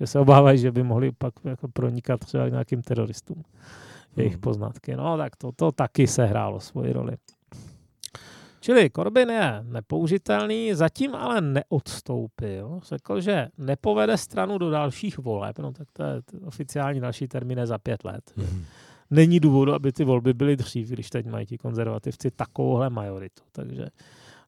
[0.00, 3.42] Že se obávají, že by mohli pak jako pronikat třeba k nějakým teroristům
[4.16, 4.40] jejich hmm.
[4.40, 4.96] poznatky.
[4.96, 7.16] No tak to, to taky sehrálo svoji roli.
[8.66, 12.80] Čili Corbyn je nepoužitelný, zatím ale neodstoupil.
[12.82, 17.78] Řekl, že nepovede stranu do dalších voleb, no tak to je oficiální další termín za
[17.78, 18.32] pět let.
[18.36, 18.62] Mm-hmm.
[19.10, 23.42] Není důvodu, aby ty volby byly dřív, když teď mají ti konzervativci takovouhle majoritu.
[23.52, 23.86] Takže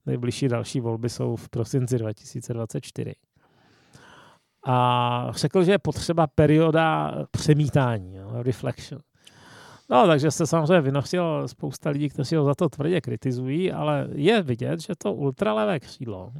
[0.06, 3.14] nejbližší další volby jsou v prosinci 2024.
[4.66, 9.00] A řekl, že je potřeba perioda přemítání, reflection.
[9.90, 14.42] No, takže se samozřejmě vynosil spousta lidí, kteří ho za to tvrdě kritizují, ale je
[14.42, 16.32] vidět, že to ultralevé křídlo,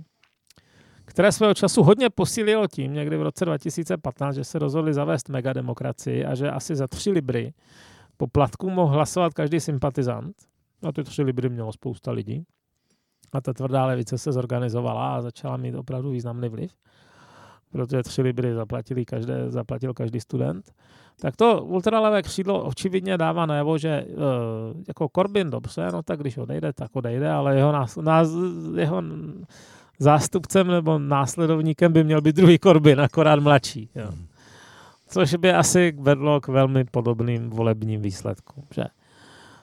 [1.05, 6.25] které svého času hodně posílilo tím, někdy v roce 2015, že se rozhodli zavést megademokracii
[6.25, 7.53] a že asi za tři libry
[8.17, 10.37] poplatku mohl hlasovat každý sympatizant.
[10.83, 12.45] A ty tři libry mělo spousta lidí.
[13.33, 16.75] A ta tvrdá levice se zorganizovala a začala mít opravdu významný vliv
[17.73, 20.73] protože tři libry zaplatili každé, zaplatil každý student,
[21.21, 26.39] tak to ultralevé křídlo očividně dává najevo, že uh, jako Corbyn dobře, no tak když
[26.39, 28.29] odejde, tak odejde, ale jeho, nás, nás,
[28.77, 29.03] jeho
[29.99, 33.91] zástupcem nebo následovníkem by měl být druhý Corbyn, akorát mladší.
[33.95, 34.07] Jo.
[34.09, 34.27] Hmm.
[35.09, 38.65] Což by asi vedlo k velmi podobným volebním výsledkům.
[38.75, 38.85] Že?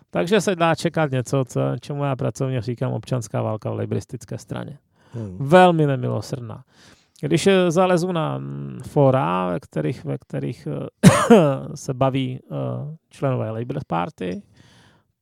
[0.09, 4.77] Takže se dá čekat něco, co, čemu já pracovně říkám občanská válka v libristické straně.
[5.13, 5.37] Hmm.
[5.39, 6.63] Velmi nemilosrdná.
[7.21, 12.56] Když zalezu na mm, fora, ve kterých, ve kterých eh, se baví eh,
[13.10, 14.41] členové Labour Party,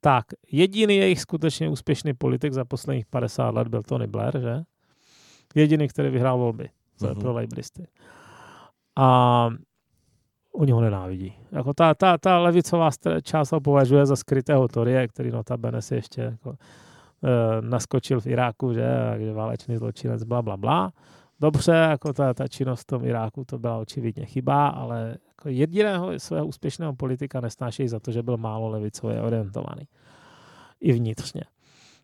[0.02, 4.62] tak jediný jejich skutečně úspěšný politik za posledních 50 let byl Tony Blair, že?
[5.56, 7.20] Jediný, který vyhrál volby uh-huh.
[7.20, 7.88] pro Labouristy.
[8.96, 9.50] A
[10.54, 11.34] oni ho nenávidí.
[11.52, 12.90] Jako ta, ta, ta levicová
[13.24, 16.56] část ho považuje za skrytého Torie, který notabene si ještě jako, uh,
[17.62, 20.92] naskočil v Iráku, že, takže válečný zločinec, bla, bla, bla
[21.44, 26.20] dobře, jako ta, ta činnost v tom Iráku, to byla očividně chyba, ale jako jediného
[26.20, 29.88] svého úspěšného politika nesnášejí za to, že byl málo levicově orientovaný.
[30.82, 31.42] I vnitřně.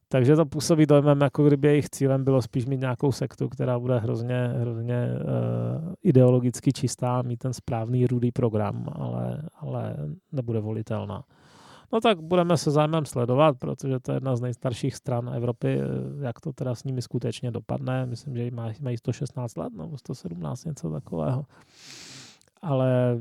[0.09, 3.99] Takže to působí dojmem, jako kdyby jejich cílem bylo spíš mít nějakou sektu, která bude
[3.99, 9.95] hrozně, hrozně uh, ideologicky čistá, mít ten správný rudý program, ale, ale
[10.31, 11.23] nebude volitelná.
[11.93, 16.25] No tak budeme se zájmem sledovat, protože to je jedna z nejstarších stran Evropy, eh,
[16.25, 18.05] jak to teda s nimi skutečně dopadne.
[18.05, 21.45] Myslím, že mají 116 let nebo 117, něco takového.
[22.61, 23.19] Ale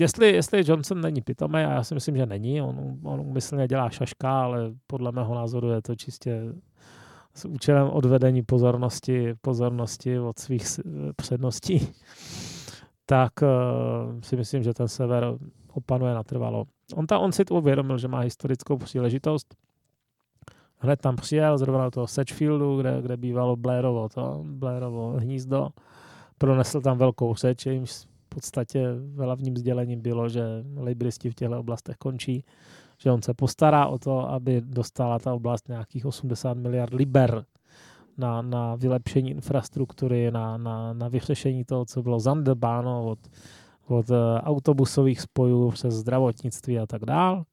[0.00, 3.90] jestli, jestli Johnson není pitomý, a já si myslím, že není, on, on umyslně dělá
[3.90, 6.52] šaška, ale podle mého názoru je to čistě
[7.34, 10.66] s účelem odvedení pozornosti, pozornosti od svých
[11.16, 11.88] předností,
[13.06, 15.38] tak uh, si myslím, že ten sever
[15.74, 16.64] opanuje natrvalo.
[16.94, 19.54] On, ta, on si to uvědomil, že má historickou příležitost.
[20.78, 25.68] Hned tam přijel, zrovna do toho Sedgefieldu, kde, kde bývalo Blairovo, to, Blairovo hnízdo.
[26.38, 30.42] Pronesl tam velkou řeč, jejímž v podstatě hlavním sdělením bylo, že
[30.76, 32.44] libristi v těchto oblastech končí,
[32.98, 37.44] že on se postará o to, aby dostala ta oblast nějakých 80 miliard liber
[38.18, 43.18] na, na vylepšení infrastruktury, na, na, na vyřešení toho, co bylo zanedbáno od,
[43.86, 47.44] od eh, autobusových spojů přes zdravotnictví a tak dál.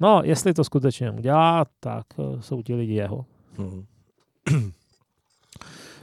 [0.00, 3.24] No, jestli to skutečně udělá, tak eh, jsou ti lidi jeho.
[3.58, 3.84] Hmm.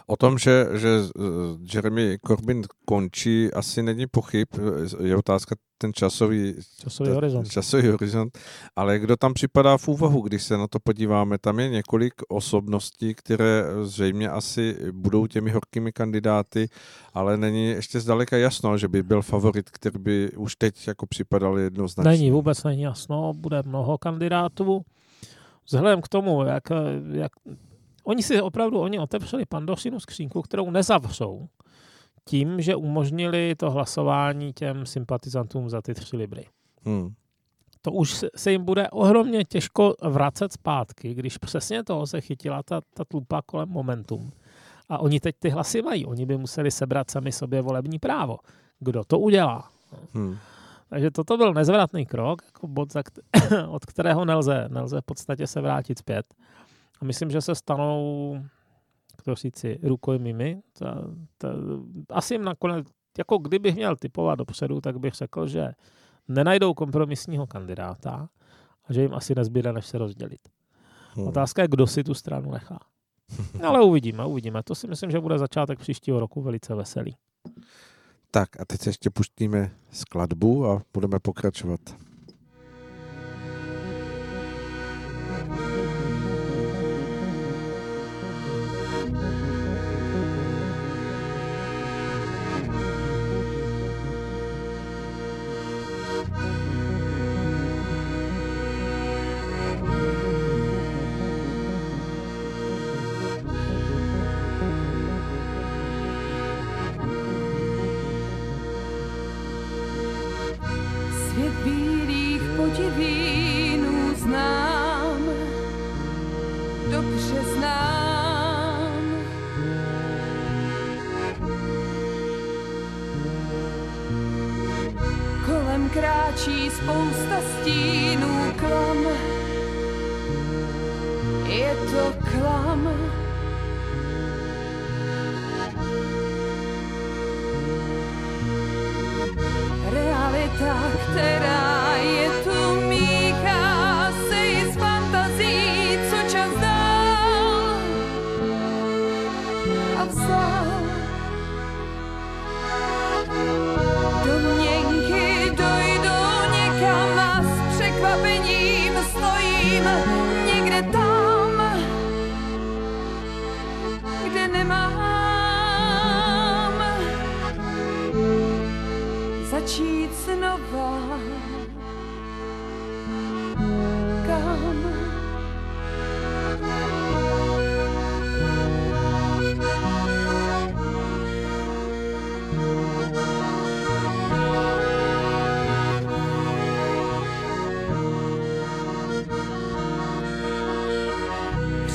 [0.10, 1.22] O tom, že, že eh,
[1.74, 4.48] Jeremy Corbyn končí, asi není pochyb.
[5.04, 7.50] Je otázka ten časový, časový, horizont.
[7.50, 8.38] časový horizont.
[8.76, 11.38] Ale kdo tam připadá v úvahu, když se na to podíváme?
[11.38, 16.70] Tam je několik osobností, které zřejmě asi budou těmi horkými kandidáty,
[17.14, 21.60] ale není ještě zdaleka jasno, že by byl favorit, který by už teď jako připadal
[21.60, 22.12] jednoznačně.
[22.12, 23.34] Není, vůbec není jasno.
[23.34, 24.82] Bude mnoho kandidátů.
[25.66, 26.64] Vzhledem k tomu, jak,
[27.12, 27.32] jak
[28.08, 31.48] Oni si opravdu, oni otevřeli pandořinu skřínku, kterou nezavřou
[32.26, 36.46] tím, že umožnili to hlasování těm sympatizantům za ty tři libry.
[36.86, 37.14] Hmm.
[37.82, 42.82] To už se jim bude ohromně těžko vracet zpátky, když přesně toho se chytila ta,
[42.94, 44.32] ta tlupa kolem momentum.
[44.90, 46.06] A oni teď ty hlasy mají.
[46.06, 48.38] Oni by museli sebrat sami sobě volební právo.
[48.80, 49.70] Kdo to udělá?
[50.14, 50.38] Hmm.
[50.90, 52.90] Takže toto byl nezvratný krok, jako bod,
[53.68, 56.26] od kterého nelze, nelze v podstatě se vrátit zpět.
[57.02, 58.36] A myslím, že se stanou,
[59.24, 60.62] kdo říci, rukojmými.
[60.80, 61.02] Ta,
[61.38, 61.50] ta,
[62.10, 65.72] asi jim nakonec, jako kdybych měl typovat dopředu, tak bych řekl, že
[66.28, 68.30] nenajdou kompromisního kandidáta
[68.86, 70.40] a že jim asi nezbyde, než se rozdělit.
[71.14, 71.28] Hmm.
[71.28, 72.80] Otázka je, kdo si tu stranu nechá.
[73.64, 74.64] Ale uvidíme, uvidíme.
[74.64, 77.16] To si myslím, že bude začátek příštího roku velice veselý.
[78.32, 81.80] Tak a teď se ještě pustíme skladbu a budeme pokračovat.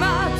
[0.00, 0.37] Mà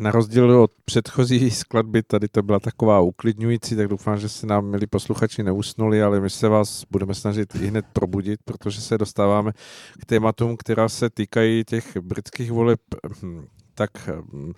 [0.00, 4.66] na rozdíl od předchozí skladby, tady to byla taková uklidňující, tak doufám, že se nám,
[4.66, 9.52] milí posluchači, neusnuli, ale my se vás budeme snažit i hned probudit, protože se dostáváme
[10.00, 12.80] k tématům, která se týkají těch britských voleb.
[13.22, 13.46] Hm,
[13.80, 14.52] tak hm,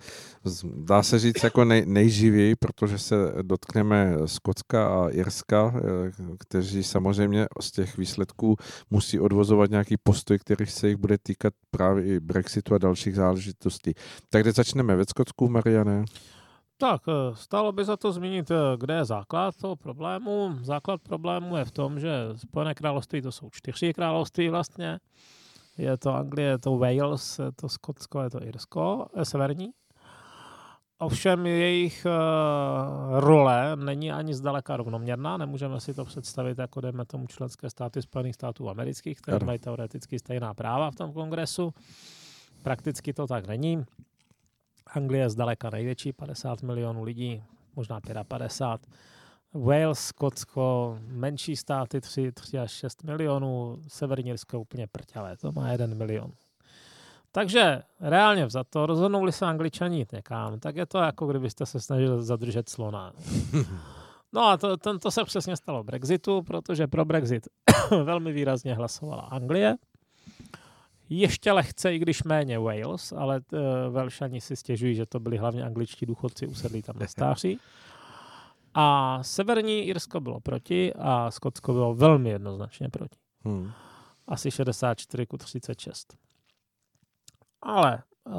[0.63, 7.47] dá se říct jako nej, nejživěji, protože se dotkneme Skotska a Irska, eh, kteří samozřejmě
[7.61, 8.55] z těch výsledků
[8.89, 13.93] musí odvozovat nějaký postoj, který se jich bude týkat právě i Brexitu a dalších záležitostí.
[14.29, 14.95] Tak kde začneme?
[14.95, 16.05] Ve Skotsku, Mariane?
[16.77, 20.59] Tak, eh, stálo by za to zmínit, eh, kde je základ toho problému.
[20.61, 24.99] Základ problému je v tom, že Spojené království to jsou čtyři království vlastně.
[25.77, 29.73] Je to Anglie, je to Wales, je to Skotsko, je to Irsko, je severní.
[30.97, 37.27] Ovšem jejich uh, role není ani zdaleka rovnoměrná, nemůžeme si to představit jako dejme tomu
[37.27, 41.73] členské státy Spojených států amerických, které mají teoreticky stejná práva v tom kongresu.
[42.63, 43.85] Prakticky to tak není.
[44.87, 47.43] Anglie je zdaleka největší, 50 milionů lidí,
[47.75, 49.12] možná 55.
[49.53, 55.71] Wales, Skotsko, menší státy 3, 3 až 6 milionů, Severní Irsko úplně prťavé, to má
[55.71, 56.31] 1 milion.
[57.31, 62.23] Takže reálně to rozhodnou se angličani jít někam, tak je to jako kdybyste se snažili
[62.23, 63.13] zadržet slona.
[64.35, 67.47] No a to, ten, to se přesně stalo Brexitu, protože pro Brexit
[68.03, 69.75] velmi výrazně hlasovala Anglie.
[71.09, 73.59] Ještě lehce, i když méně Wales, ale uh,
[73.93, 77.59] Velšani si stěžují, že to byli hlavně angličtí důchodci usedlí tam na stáří.
[78.73, 83.19] A Severní Irsko bylo proti a Skotsko bylo velmi jednoznačně proti.
[83.45, 83.71] Hmm.
[84.27, 86.17] Asi 64 ku 36.
[87.61, 88.33] Ale uh,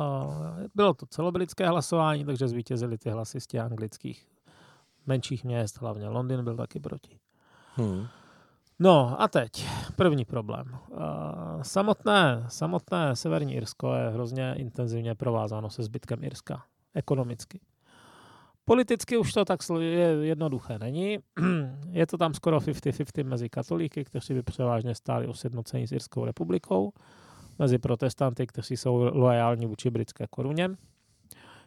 [0.74, 4.26] bylo to celobritské hlasování, takže zvítězili ty hlasy z těch anglických
[5.06, 7.18] menších měst, hlavně Londýn byl taky proti.
[7.74, 8.06] Hmm.
[8.78, 9.66] No a teď
[9.96, 10.78] první problém.
[10.88, 10.98] Uh,
[11.62, 16.64] samotné, samotné Severní Irsko je hrozně intenzivně provázáno se zbytkem Irska
[16.94, 17.60] ekonomicky.
[18.64, 21.18] Politicky už to tak je jednoduché není.
[21.90, 26.24] Je to tam skoro 50-50 mezi katolíky, kteří by převážně stáli o sjednocení s Irskou
[26.24, 26.92] republikou,
[27.58, 30.70] mezi protestanty, kteří jsou loajální vůči britské koruně.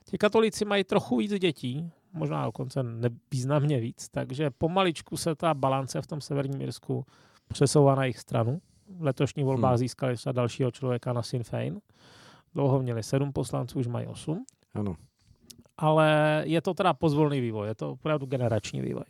[0.05, 6.01] Ti katolíci mají trochu víc dětí, možná dokonce nevýznamně víc, takže pomaličku se ta balance
[6.01, 7.05] v tom severním Irsku
[7.47, 8.61] přesouvá na jejich stranu.
[8.89, 9.77] V letošní volbách hmm.
[9.77, 11.81] získali třeba dalšího člověka na Sinn Féin.
[12.53, 14.45] Dlouho měli sedm poslanců, už mají osm.
[14.73, 14.95] Ano
[15.77, 19.03] ale je to teda pozvolný vývoj, je to opravdu generační vývoj.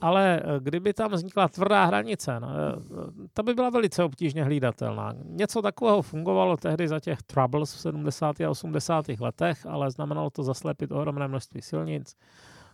[0.00, 5.14] Ale eh, kdyby tam vznikla tvrdá hranice, no, eh, ta by byla velice obtížně hlídatelná.
[5.24, 8.40] Něco takového fungovalo tehdy za těch troubles v 70.
[8.40, 9.06] a 80.
[9.20, 12.16] letech, ale znamenalo to zaslepit ohromné množství silnic,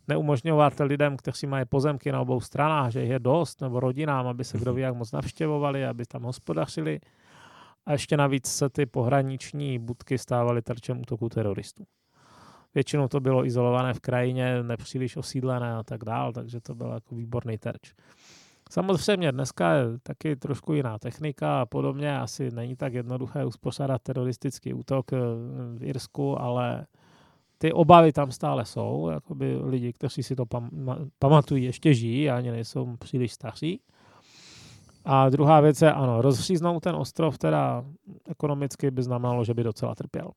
[0.08, 4.58] neumožňovat lidem, kteří mají pozemky na obou stranách, že je dost, nebo rodinám, aby se
[4.58, 7.00] kdo ví jak moc navštěvovali, aby tam hospodařili.
[7.86, 11.84] A ještě navíc se ty pohraniční budky stávaly terčem útoku teroristů.
[12.74, 17.14] Většinou to bylo izolované v krajině, nepříliš osídlené a tak dál, takže to byl jako
[17.14, 17.94] výborný terč.
[18.70, 22.18] Samozřejmě dneska je taky trošku jiná technika a podobně.
[22.18, 25.16] Asi není tak jednoduché uspořádat teroristický útok eh,
[25.78, 26.86] v Irsku, ale
[27.58, 29.08] ty obavy tam stále jsou.
[29.08, 33.80] Jakoby lidi, kteří si to pam- pamatují, ještě žijí ani nejsou příliš staří.
[35.04, 37.84] A druhá věc je, ano, rozříznout ten ostrov teda
[38.28, 40.30] ekonomicky by znamenalo, že by docela trpěl.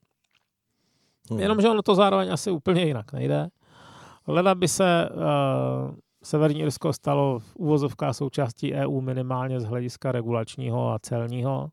[1.32, 1.40] Hmm.
[1.40, 3.48] Jenomže ono to zároveň asi úplně jinak nejde.
[4.28, 10.92] Leda by se uh, Severní Irsko stalo v úvozovkách součástí EU minimálně z hlediska regulačního
[10.92, 11.70] a celního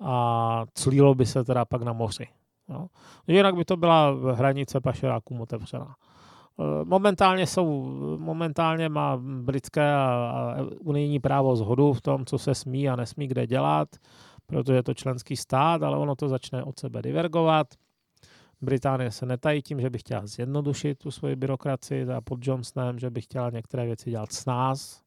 [0.00, 2.26] a clílo by se teda pak na moři.
[2.68, 2.86] No.
[3.26, 5.94] Jinak by to byla hranice pašerákům otevřená.
[6.60, 7.66] Eh, momentálně jsou,
[8.18, 13.46] momentálně má britské a unijní právo zhodu v tom, co se smí a nesmí kde
[13.46, 13.88] dělat,
[14.46, 17.66] protože je to členský stát, ale ono to začne od sebe divergovat.
[18.62, 23.10] Británie se netají tím, že by chtěla zjednodušit tu svoji byrokracii za pod Johnsonem, že
[23.10, 25.02] by chtěla některé věci dělat s nás,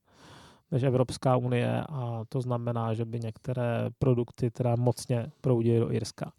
[0.72, 6.32] než Evropská unie a to znamená, že by některé produkty teda mocně proudily do Irska.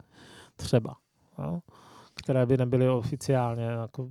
[0.56, 0.96] Třeba.
[1.38, 1.60] No,
[2.14, 4.08] které by nebyly oficiálně jako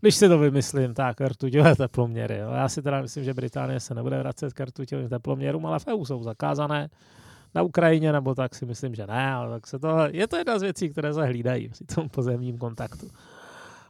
[0.00, 2.38] když si to vymyslím, tak rtuťové teploměry.
[2.38, 2.50] Jo.
[2.50, 6.04] Já si teda myslím, že Británie se nebude vracet k rtuťovým teploměrům, ale v EU
[6.04, 6.90] jsou zakázané
[7.54, 10.58] na Ukrajině, nebo tak si myslím, že ne, ale tak se to, je to jedna
[10.58, 13.06] z věcí, které se hlídají při tom pozemním kontaktu.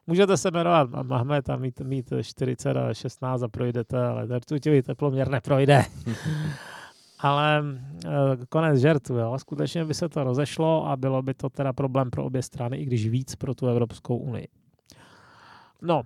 [0.07, 4.83] Můžete se jmenovat Mahmed a mít, mít 40 a 16 a projdete, ale ten rtuťový
[4.83, 5.85] teploměr neprojde.
[7.21, 7.65] ale
[8.07, 8.11] eh,
[8.49, 9.39] konec žertu, jo.
[9.39, 12.85] Skutečně by se to rozešlo a bylo by to teda problém pro obě strany, i
[12.85, 14.49] když víc pro tu Evropskou unii.
[15.83, 16.03] No,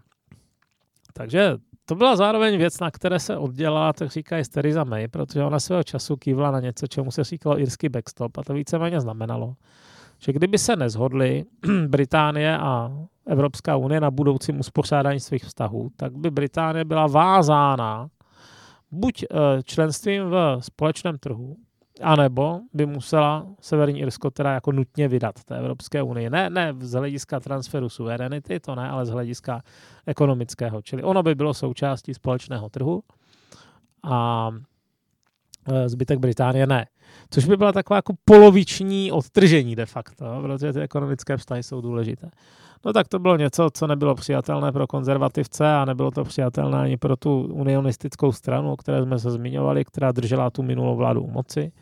[1.13, 5.61] takže to byla zároveň věc, na které se oddělala, tak říkají Theresa May, protože ona
[5.61, 9.55] svého času kývla na něco, čemu se říkalo irský backstop a to víceméně znamenalo,
[10.19, 11.45] že kdyby se nezhodli
[11.87, 12.93] Británie a
[13.27, 18.09] Evropská unie na budoucím uspořádání svých vztahů, tak by Británie byla vázána
[18.91, 21.57] buď eh, členstvím v společném trhu,
[22.03, 26.31] anebo by musela Severní Irsko teda jako nutně vydat té Evropské unii.
[26.31, 29.63] Ne, ne z hlediska transferu suverenity, to ne, ale z hlediska
[30.07, 30.83] ekonomického.
[30.83, 33.03] Čili ono by bylo součástí společného trhu
[34.03, 34.51] a
[35.69, 36.87] e, zbytek Británie ne.
[37.31, 42.31] Což by byla taková jako poloviční odtržení de facto, protože ty ekonomické vztahy jsou důležité.
[42.85, 46.97] No tak to bylo něco, co nebylo přijatelné pro konzervativce a nebylo to přijatelné ani
[46.97, 51.31] pro tu unionistickou stranu, o které jsme se zmiňovali, která držela tu minulou vládu u
[51.31, 51.73] moci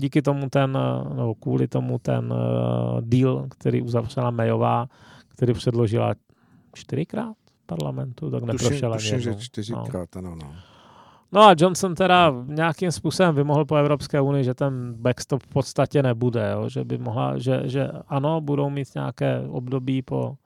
[0.00, 0.72] díky tomu ten,
[1.14, 4.86] no kvůli tomu ten uh, deal, který uzavřela Mayová,
[5.28, 6.14] který předložila
[6.74, 7.36] čtyřikrát
[7.66, 9.20] parlamentu, tak neprošel ani jednou.
[9.20, 10.18] že čtyřikrát, no.
[10.18, 10.52] ano, no.
[11.32, 16.02] No a Johnson teda nějakým způsobem vymohl po Evropské unii, že ten backstop v podstatě
[16.02, 16.68] nebude, jo?
[16.68, 20.36] že by mohla, že, že ano, budou mít nějaké období po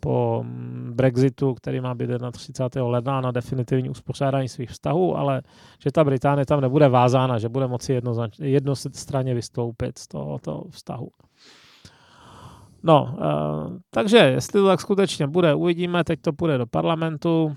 [0.00, 0.44] po
[0.90, 2.88] Brexitu, který má být 31.
[2.88, 5.42] ledna na definitivní uspořádání svých vztahů, ale
[5.78, 8.00] že ta Británie tam nebude vázána, že bude moci
[8.40, 11.08] jednostranně vystoupit z tohoto vztahu.
[12.82, 17.56] No, uh, takže jestli to tak skutečně bude, uvidíme, teď to půjde do parlamentu,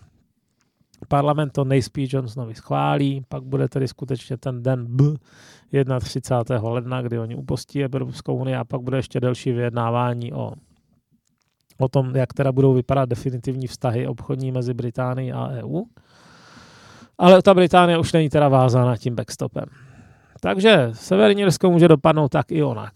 [1.08, 5.04] parlament to nejspíš Johnsonovi schválí, pak bude tedy skutečně ten den B
[6.00, 6.70] 31.
[6.70, 10.54] ledna, kdy oni upostí Evropskou unii a pak bude ještě delší vyjednávání o
[11.84, 15.82] o tom, jak teda budou vypadat definitivní vztahy obchodní mezi Británií a EU.
[17.18, 19.66] Ale ta Británie už není teda vázána tím backstopem.
[20.42, 22.92] Takže Severní Irsko může dopadnout tak i onak.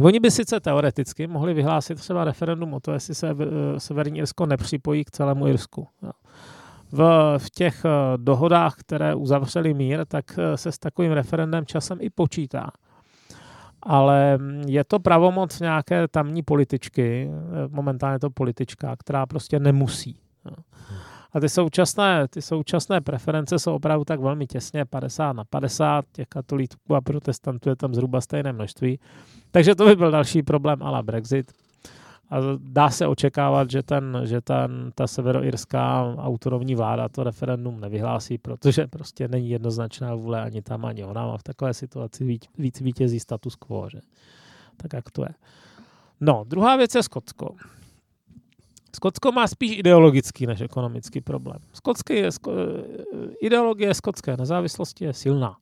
[0.00, 4.46] Oni by sice teoreticky mohli vyhlásit třeba referendum o to, jestli se eh, Severní Irsko
[4.46, 5.88] nepřipojí k celému Irsku.
[6.92, 11.98] V, v těch eh, dohodách, které uzavřeli mír, tak eh, se s takovým referendem časem
[12.00, 12.70] i počítá
[13.82, 17.30] ale je to pravomoc nějaké tamní političky,
[17.68, 20.20] momentálně to politička, která prostě nemusí.
[21.32, 26.28] A ty současné, ty současné preference jsou opravdu tak velmi těsně 50 na 50, těch
[26.28, 28.98] katolíků a protestantů je tam zhruba stejné množství.
[29.50, 31.52] Takže to by byl další problém ala Brexit.
[32.30, 38.38] A dá se očekávat, že, ten, že ten, ta severoirská autonomní vláda to referendum nevyhlásí,
[38.38, 41.22] protože prostě není jednoznačná vůle ani tam, ani ona.
[41.22, 42.24] A v takové situaci
[42.58, 43.88] víc, vítězí status quo.
[43.90, 44.00] Že?
[44.76, 45.28] Tak jak to je.
[46.20, 47.54] No, druhá věc je Skotsko.
[48.94, 51.58] Skotsko má spíš ideologický než ekonomický problém.
[51.72, 52.52] Skotský je, sko,
[53.40, 55.56] ideologie skotské nezávislosti je silná.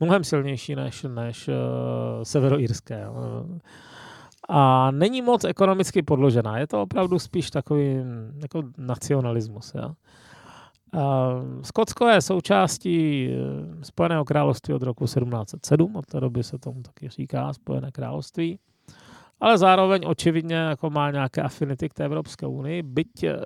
[0.00, 1.54] Mnohem silnější než, než uh,
[2.22, 3.08] severoírské.
[3.08, 3.58] Uh,
[4.52, 6.58] a není moc ekonomicky podložená.
[6.58, 7.96] Je to opravdu spíš takový
[8.42, 9.72] jako nacionalismus.
[9.74, 9.94] Ja.
[11.62, 17.08] Skotsko je součástí eh, Spojeného království od roku 1707, od té doby se tomu taky
[17.08, 18.58] říká Spojené království,
[19.40, 23.36] ale zároveň očividně jako má nějaké afinity k té Evropské unii, byť eh,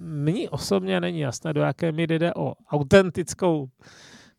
[0.00, 3.68] mně osobně není jasné, do jaké míry jde o autentickou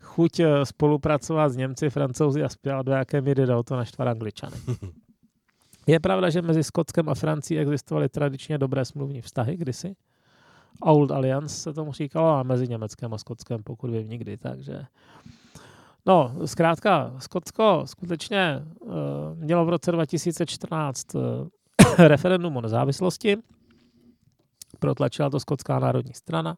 [0.02, 4.58] chuť eh, spolupracovat s Němci, Francouzi a do jaké míry jde o to naštvat Angličany.
[5.88, 9.96] Je pravda, že mezi Skotskem a Francií existovaly tradičně dobré smluvní vztahy kdysi.
[10.82, 14.86] Old Alliance se tomu říkalo a mezi Německem a Skotskem, pokud vím nikdy, takže...
[16.06, 18.94] No, zkrátka, Skotsko skutečně uh,
[19.36, 21.22] mělo v roce 2014 uh,
[22.00, 23.38] eh, referendum o nezávislosti.
[24.80, 26.58] Protlačila to Skotská národní strana.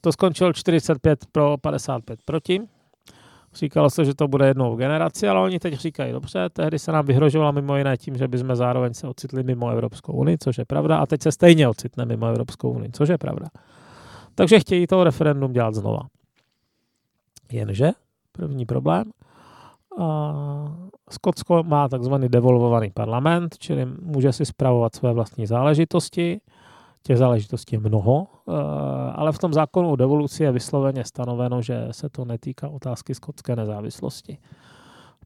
[0.00, 2.60] To skončilo 45 pro, 55 proti.
[3.54, 6.92] Říkalo se, že to bude jednou v generaci, ale oni teď říkají, dobře, tehdy se
[6.92, 10.64] nám vyhrožovalo mimo jiné tím, že bychom zároveň se ocitli mimo Evropskou unii, což je
[10.64, 13.46] pravda, a teď se stejně ocitne mimo Evropskou unii, což je pravda.
[14.34, 16.00] Takže chtějí to referendum dělat znova.
[17.52, 17.90] Jenže,
[18.32, 19.04] první problém,
[21.10, 26.40] Skotsko má takzvaný devolvovaný parlament, čili může si spravovat své vlastní záležitosti.
[27.02, 28.52] Těch záležitostí je mnoho, eh,
[29.14, 33.56] ale v tom zákonu o devoluci je vysloveně stanoveno, že se to netýká otázky skotské
[33.56, 34.38] nezávislosti.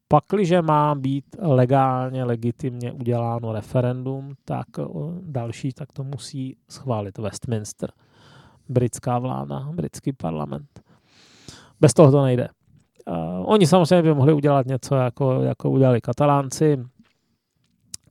[0.09, 4.85] Pakliže má být legálně, legitimně uděláno referendum, tak eh,
[5.21, 7.93] další, tak to musí schválit Westminster,
[8.69, 10.81] britská vláda, britský parlament.
[11.81, 12.49] Bez toho to nejde.
[13.07, 16.85] Uh, oni samozřejmě by mohli udělat něco, jako, jako udělali katalánci.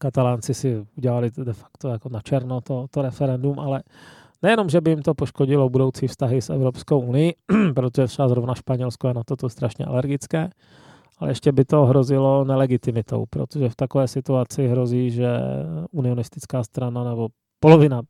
[0.04, 3.84] Katalánci si udělali de facto jako na černo to, to referendum, ale
[4.42, 7.34] nejenom, že by jim to poškodilo budoucí vztahy s Evropskou unii,
[7.76, 10.50] protože třeba zrovna Španělsko je na toto strašně alergické,
[11.20, 15.28] ale ještě by to hrozilo nelegitimitou, protože v takové situaci hrozí, že
[15.92, 17.28] unionistická strana nebo
[17.60, 18.02] polovina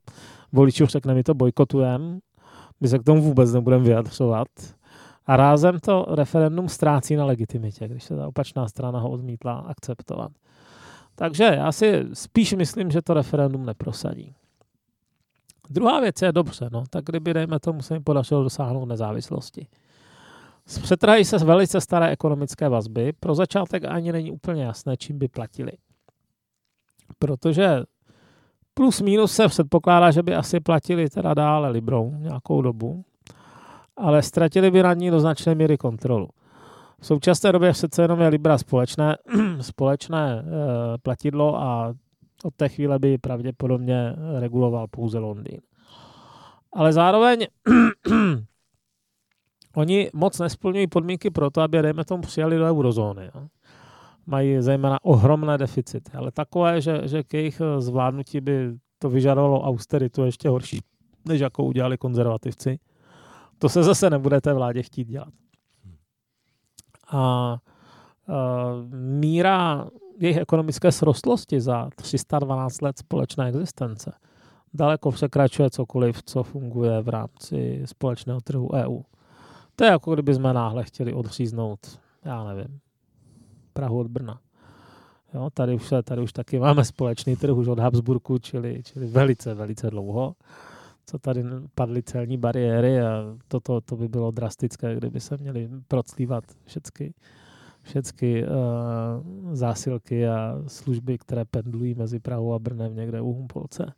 [0.51, 2.19] voličů řekne, my to bojkotujeme,
[2.81, 4.47] my se k tomu vůbec nebudeme vyjadřovat,
[5.25, 10.31] a rázem to referendum ztrácí na legitimitě, když se ta opačná strana ho odmítla akceptovat.
[11.16, 14.36] Takže já si spíš myslím, že to referendum neprosadí.
[15.70, 19.68] Druhá věc je dobře, no, tak kdyby, dejme tomu, se jim podařilo dosáhnout nezávislosti.
[20.82, 23.14] Přetrhají se velice staré ekonomické vazby.
[23.20, 25.72] Pro začátek ani není úplně jasné, čím by platili.
[27.20, 27.84] Protože
[28.74, 33.05] plus minus se předpokládá, že by asi platili teda dále Librou nějakou dobu
[33.97, 36.30] ale ztratili by nad ní do značné míry kontrolu.
[37.04, 39.18] V současné době přece jenom je Libra společné,
[39.62, 40.43] společné e,
[40.97, 41.93] platidlo a
[42.43, 45.62] od té chvíle by pravděpodobně reguloval pouze Londýn.
[46.74, 47.47] Ale zároveň
[49.76, 53.32] oni moc nesplňují podmínky pro to, aby, dejme tomu, přijali do eurozóny.
[53.36, 53.47] Jo.
[54.26, 60.26] Mají zejména ohromné deficity, ale takové, že, že k jejich zvládnutí by to vyžadovalo austeritu
[60.26, 60.80] ještě horší,
[61.28, 62.80] než jako udělali konzervativci.
[63.58, 65.34] To se zase nebude té vládě chtít dělat.
[67.12, 67.58] A,
[68.95, 69.88] míra
[70.20, 74.14] jejich ekonomické srostlosti za 312 let společné existence
[74.74, 79.01] daleko překračuje cokoliv, co funguje v rámci společného trhu EU.
[79.76, 82.80] To je jako kdyby jsme náhle chtěli odříznout, já nevím,
[83.74, 84.39] Prahu od Brna.
[85.34, 89.54] Jo, tady, už, tady už taky máme společný trh už od Habsburku, čili, čili velice,
[89.54, 90.36] velice dlouho
[91.06, 91.43] co tady
[91.76, 97.14] padly celní bariéry a toto to by bylo drastické, kdyby se měly proclívat všechny,
[97.82, 98.49] všechny uh,
[99.54, 103.93] zásilky a služby, které pendlují mezi Prahou a Brnem někde u Humpolce.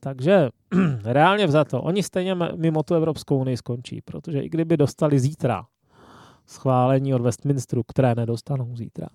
[0.00, 0.48] Takže
[1.04, 5.66] reálně vzato, oni stejně mimo tu Evropskou unii skončí, protože i kdyby dostali zítra
[6.46, 9.08] schválení od Westminsteru, které nedostanou zítra,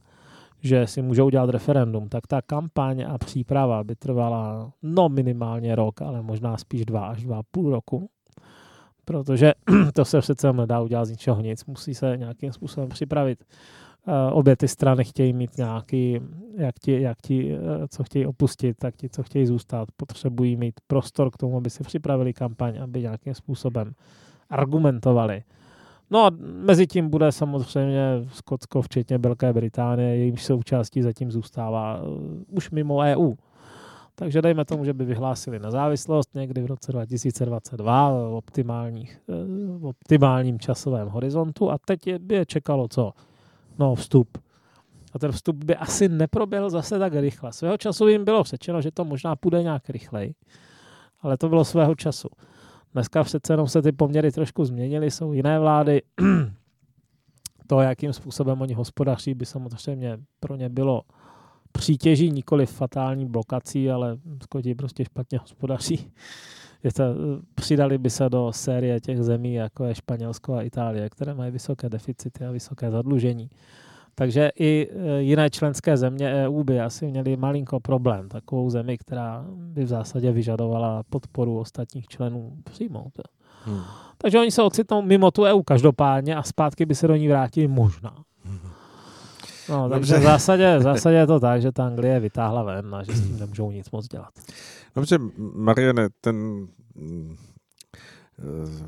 [0.61, 6.01] že si můžou udělat referendum, tak ta kampaň a příprava by trvala no minimálně rok,
[6.01, 8.09] ale možná spíš dva až dva půl roku,
[9.05, 9.53] protože
[9.93, 13.43] to se přece nedá udělat z ničeho nic, musí se nějakým způsobem připravit.
[14.07, 16.19] Eh, obě ty strany chtějí mít nějaký,
[16.57, 20.79] jak ti, jak ti, eh, co chtějí opustit, tak ti, co chtějí zůstat, potřebují mít
[20.87, 23.93] prostor k tomu, aby si připravili kampaň, aby nějakým způsobem
[24.49, 25.43] argumentovali
[26.11, 32.23] No a mezi tím bude samozřejmě Skotsko, včetně Velké Británie, jejímž součástí zatím zůstává uh,
[32.49, 33.33] už mimo EU.
[34.15, 39.85] Takže dejme tomu, že by vyhlásili nezávislost někdy v roce 2022 v, optimálních, uh, v
[39.85, 43.11] optimálním časovém horizontu a teď by je čekalo co?
[43.79, 44.37] No vstup.
[45.13, 47.53] A ten vstup by asi neproběhl zase tak rychle.
[47.53, 50.33] Svého času jim bylo řečeno, že to možná půjde nějak rychleji,
[51.21, 52.27] ale to bylo svého času.
[52.93, 56.01] Dneska přece jenom se ty poměry trošku změnily, jsou jiné vlády.
[57.67, 61.01] to, jakým způsobem oni hospodaří, by samozřejmě pro ně bylo
[61.71, 66.11] přítěží, nikoli fatální blokací, ale Skoti prostě špatně hospodaří.
[66.83, 67.03] Je to,
[67.55, 71.89] přidali by se do série těch zemí, jako je Španělsko a Itálie, které mají vysoké
[71.89, 73.49] deficity a vysoké zadlužení.
[74.19, 79.45] Takže i e, jiné členské země EU by asi měly malinko problém, takovou zemi, která
[79.49, 83.11] by v zásadě vyžadovala podporu ostatních členů přijmout.
[83.65, 83.81] Hmm.
[84.17, 87.67] Takže oni se ocitnou mimo tu EU každopádně a zpátky by se do ní vrátili
[87.67, 88.15] možná.
[89.69, 93.03] No, takže v zásadě, v zásadě je to tak, že ta Anglie vytáhla ven a
[93.03, 94.29] že s tím nemůžou nic moc dělat.
[94.95, 96.67] Dobře, Mariane, ten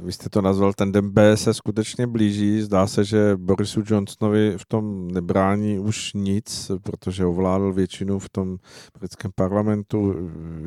[0.04, 2.62] vy jste to nazval, ten den B se skutečně blíží.
[2.62, 8.58] Zdá se, že Borisu Johnsonovi v tom nebrání už nic, protože ovládl většinu v tom
[9.00, 10.16] britském parlamentu.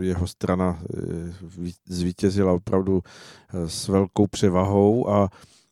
[0.00, 1.32] Jeho strana eh,
[1.86, 3.02] zvítězila opravdu
[3.54, 5.28] eh, s velkou převahou a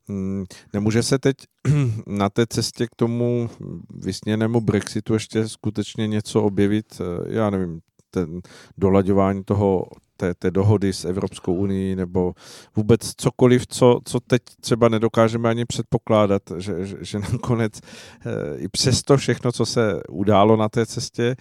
[0.09, 1.37] hm, Nemůže se teď
[2.07, 3.51] na té cestě k tomu
[3.95, 7.81] vysněnému Brexitu ještě skutečně něco objevit, já nevím,
[8.11, 8.41] ten
[8.79, 9.87] dolaďování toho
[10.21, 12.35] té, té dohody s Evropskou unii nebo
[12.77, 18.69] vůbec cokoliv, co, co teď třeba nedokážeme ani předpokládat, že, že, že nakonec e, i
[18.69, 21.37] přesto všechno, co se událo na té cestě, e,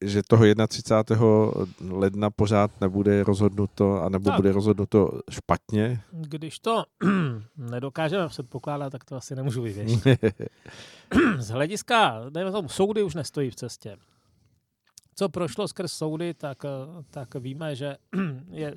[0.00, 1.26] že toho 31.
[1.90, 4.36] ledna pořád nebude rozhodnuto, anebo tak.
[4.36, 6.00] bude rozhodnuto špatně.
[6.12, 6.84] Když to
[7.56, 10.06] nedokážeme předpokládat, tak to asi nemůžu vyvěšit.
[11.38, 13.96] Z hlediska, dejme tomu, soudy už nestojí v cestě
[15.18, 16.68] co prošlo skrz soudy, tak, eh,
[17.10, 17.96] tak víme, že
[18.50, 18.74] je,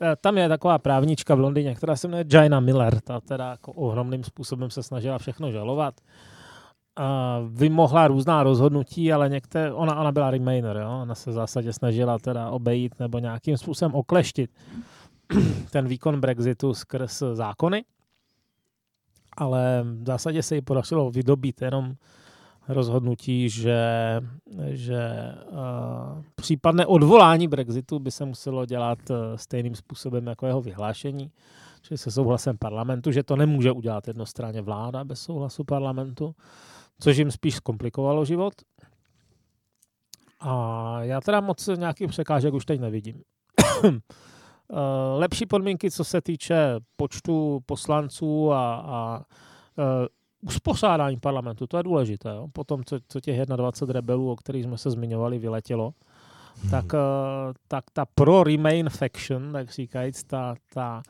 [0.00, 3.72] eh, tam je taková právnička v Londýně, která se jmenuje Jaina Miller, ta teda jako
[3.72, 5.94] ohromným způsobem se snažila všechno žalovat.
[6.96, 11.00] A vymohla různá rozhodnutí, ale některé, ona, ona byla Remainer, jo?
[11.02, 14.50] ona se v zásadě snažila teda obejít nebo nějakým způsobem okleštit
[15.70, 17.84] ten výkon Brexitu skrz zákony,
[19.36, 21.94] ale v zásadě se jí podařilo vydobít jenom
[22.68, 24.20] rozhodnutí, že,
[24.68, 31.30] že uh, případné odvolání Brexitu by se muselo dělat uh, stejným způsobem jako jeho vyhlášení,
[31.82, 36.34] čili se souhlasem parlamentu, že to nemůže udělat jednostranně vláda bez souhlasu parlamentu,
[37.00, 38.54] což jim spíš zkomplikovalo život.
[40.40, 43.22] A já teda moc nějakých překážek už teď nevidím.
[45.16, 49.24] Lepší podmínky, co se týče počtu poslanců a, a
[50.42, 52.28] uspořádání parlamentu, to je důležité.
[52.28, 52.48] Jo?
[52.52, 55.94] Potom, co, co těch 21 rebelů, o kterých jsme se zmiňovali, vyletělo,
[56.62, 56.70] hmm.
[56.70, 57.00] tak, uh,
[57.68, 61.02] tak ta pro-remain faction, tak říkajíc, ta, ta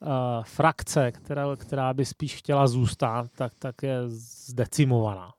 [0.00, 0.08] uh,
[0.44, 5.32] frakce, která, která by spíš chtěla zůstat, tak, tak je zdecimovaná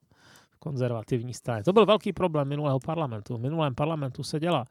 [0.49, 1.63] v konzervativní straně.
[1.63, 3.37] To byl velký problém minulého parlamentu.
[3.37, 4.65] V minulém parlamentu se dělá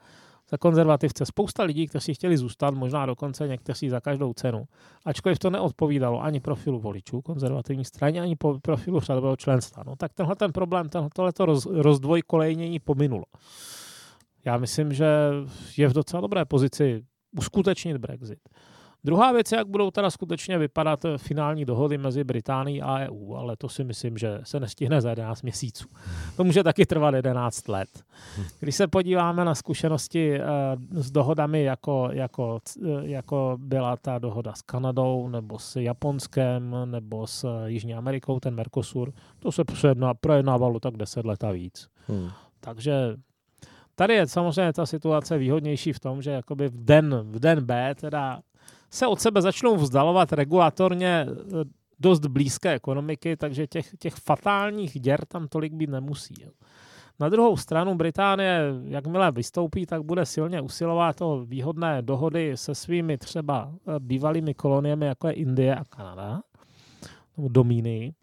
[0.52, 4.64] za konzervativce spousta lidí, kteří chtěli zůstat, možná dokonce někteří za každou cenu.
[5.04, 9.82] Ačkoliv to neodpovídalo ani profilu voličů konzervativní straně, ani profilu řadového členstva.
[9.86, 13.24] No, tak tenhle ten problém, tohleto roz, rozdvojkolejnění pominulo.
[14.44, 15.06] Já myslím, že
[15.76, 17.04] je v docela dobré pozici
[17.38, 18.38] uskutečnit Brexit.
[19.04, 23.56] Druhá věc je, jak budou teda skutečně vypadat finální dohody mezi Británií a EU, ale
[23.56, 25.88] to si myslím, že se nestihne za 11 měsíců.
[26.36, 27.88] To může taky trvat 11 let.
[28.60, 30.46] Když se podíváme na zkušenosti uh,
[31.02, 32.60] s dohodami, jako, jako,
[33.02, 39.12] jako byla ta dohoda s Kanadou, nebo s Japonskem, nebo s Jižní Amerikou, ten Mercosur,
[39.38, 39.62] to se
[40.20, 41.88] projednávalo tak 10 let a víc.
[42.08, 42.30] Hmm.
[42.60, 43.16] Takže
[43.94, 47.94] tady je samozřejmě ta situace výhodnější v tom, že jakoby v den, v den B
[47.94, 48.40] teda
[48.92, 51.64] se od sebe začnou vzdalovat regulatorně eh,
[52.00, 56.34] dost blízké ekonomiky, takže těch, těch fatálních děr tam tolik být nemusí.
[57.20, 63.18] Na druhou stranu Británie, jakmile vystoupí, tak bude silně usilovat o výhodné dohody se svými
[63.18, 66.42] třeba eh, bývalými koloniemi, jako je Indie a Kanada,
[67.36, 68.14] nebo Domíny.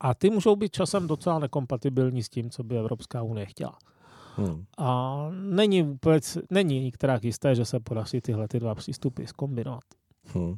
[0.00, 3.78] A ty můžou být časem docela nekompatibilní s tím, co by Evropská unie chtěla.
[4.38, 4.64] Hmm.
[4.78, 9.84] A není vůbec, není nikterak jisté, že se podaří tyhle ty dva přístupy zkombinovat.
[10.34, 10.54] Hmm.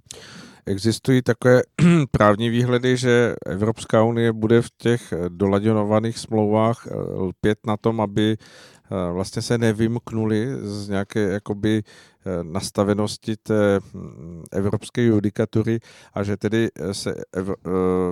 [0.66, 1.62] Existují takové
[2.10, 8.36] právní výhledy, že Evropská unie bude v těch doladěnovaných smlouvách eh, lpět na tom, aby
[9.12, 11.82] vlastně se nevymknuli z nějaké jakoby
[12.26, 15.80] Eh, nastavenosti té hm, evropské judikatury
[16.14, 17.42] a že tedy eh, se eh,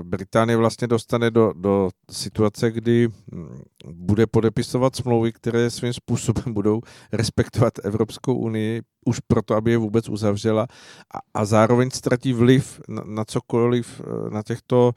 [0.02, 3.62] Británie vlastně dostane do, do situace, kdy hm,
[3.92, 6.80] bude podepisovat smlouvy, které svým způsobem budou
[7.12, 10.66] respektovat Evropskou unii už proto, aby je vůbec uzavřela
[11.14, 14.00] a, a zároveň ztratí vliv na, na cokoliv
[14.30, 14.92] na těchto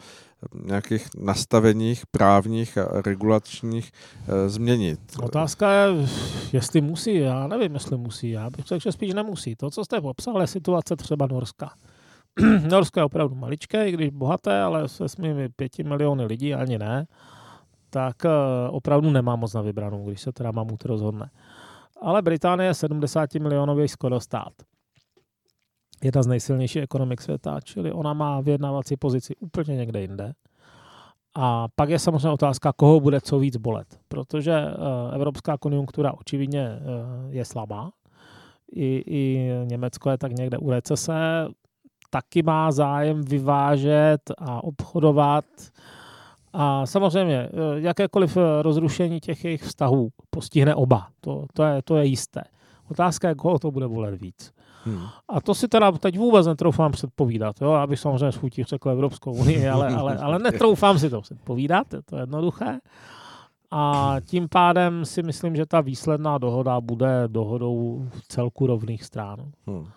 [0.65, 3.91] nějakých nastaveních právních a regulačních
[4.27, 4.99] e, změnit.
[5.23, 6.07] Otázka je,
[6.53, 7.15] jestli musí.
[7.15, 8.29] Já nevím, jestli musí.
[8.29, 9.55] Já bych řekl, že spíš nemusí.
[9.55, 11.71] To, co jste popsal, je situace třeba Norska.
[12.69, 17.05] Norsko je opravdu maličké, i když bohaté, ale se svými pěti miliony lidí ani ne,
[17.89, 18.29] tak e,
[18.69, 21.29] opravdu nemá moc na vybranou, když se teda mamut rozhodne.
[22.01, 24.53] Ale Británie je 70 milionový skoro stát
[26.03, 30.33] jedna z nejsilnějších ekonomik světa, čili ona má vyjednávací pozici úplně někde jinde.
[31.35, 36.67] A pak je samozřejmě otázka, koho bude co víc bolet, protože eh, evropská konjunktura očividně
[36.69, 36.79] eh,
[37.29, 37.89] je slabá.
[38.71, 41.47] I, I Německo je tak někde u recese,
[42.09, 45.45] taky má zájem vyvážet a obchodovat.
[46.53, 51.07] A samozřejmě eh, jakékoliv rozrušení těch jejich vztahů postihne oba.
[51.21, 52.41] To, to, je, to je jisté.
[52.91, 54.51] Otázka je, koho to bude bolet víc.
[54.85, 55.05] Hmm.
[55.29, 57.61] A to si teda teď vůbec netroufám předpovídat.
[57.61, 57.71] Jo?
[57.71, 62.17] Abych samozřejmě schutí řekl Evropskou unii, ale, ale, ale netroufám si to předpovídat, je to
[62.17, 62.79] jednoduché.
[63.71, 69.51] A tím pádem si myslím, že ta výsledná dohoda bude dohodou celku rovných stran.
[69.67, 69.87] Hmm.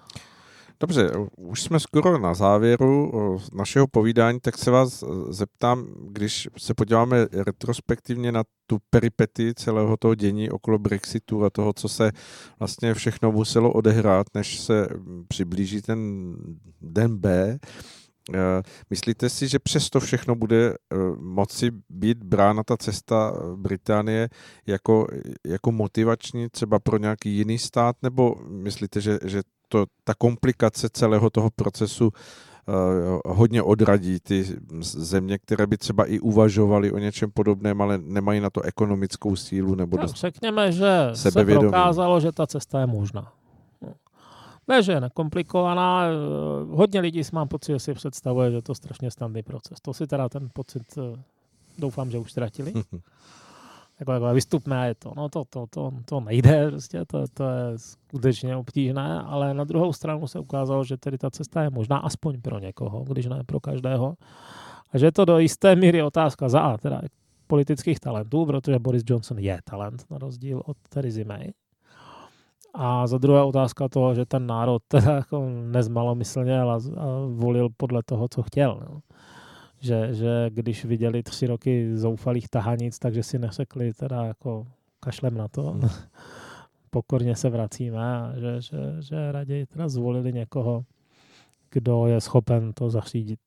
[0.80, 3.12] Dobře, už jsme skoro na závěru
[3.54, 10.14] našeho povídání, tak se vás zeptám, když se podíváme retrospektivně na tu peripety celého toho
[10.14, 12.10] dění okolo Brexitu a toho, co se
[12.58, 14.88] vlastně všechno muselo odehrát, než se
[15.28, 16.32] přiblíží ten
[16.80, 17.58] den B,
[18.32, 24.28] Eh, myslíte si, že přesto všechno bude eh, moci být brána ta cesta Británie
[24.66, 25.06] jako,
[25.46, 31.30] jako motivační třeba pro nějaký jiný stát, nebo myslíte, že, že to, ta komplikace celého
[31.30, 34.44] toho procesu uh, hodně odradí ty
[34.80, 39.74] země, které by třeba i uvažovaly o něčem podobném, ale nemají na to ekonomickou sílu
[39.74, 43.32] nebo no, dost Řekněme, že se prokázalo, že ta cesta je možná.
[44.68, 46.04] Ne, že je nekomplikovaná.
[46.04, 46.14] Eh,
[46.70, 49.80] hodně lidí si mám pocit, že si představuje, že to je strašně snadný proces.
[49.82, 51.22] To si teda ten pocit eh,
[51.78, 52.72] doufám, že už ztratili.
[54.00, 55.12] jako, jako vystupné je to.
[55.16, 59.92] No to, to, to, to nejde, prostě, to, to je skutečně obtížné, ale na druhou
[59.92, 63.60] stranu se ukázalo, že tedy ta cesta je možná aspoň pro někoho, když ne pro
[63.60, 64.14] každého.
[64.92, 67.00] A že je to do jisté míry otázka za teda
[67.46, 71.50] politických talentů, protože Boris Johnson je talent, na rozdíl od Theresa May.
[72.74, 76.78] A za druhé otázka toho, že ten národ teda jako nezmalomyslně a,
[77.28, 78.80] volil podle toho, co chtěl.
[78.90, 79.00] No.
[79.84, 84.66] Že, že když viděli tři roky zoufalých tahanic, takže si neřekli teda jako
[85.00, 85.62] kašlem na to.
[85.62, 85.88] Hmm.
[86.90, 90.84] Pokorně se vracíme a že, že, že raději teda zvolili někoho,
[91.70, 93.40] kdo je schopen to zařídit.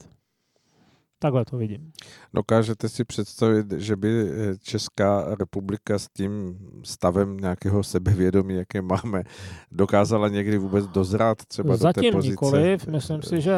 [1.19, 1.91] Takhle to vidím.
[2.33, 9.23] Dokážete si představit, že by eh, Česká republika s tím stavem nějakého sebevědomí, jaké máme,
[9.71, 12.31] dokázala někdy vůbec dozrát třeba Zatím do té pozice?
[12.31, 13.57] nikoliv, myslím si, že,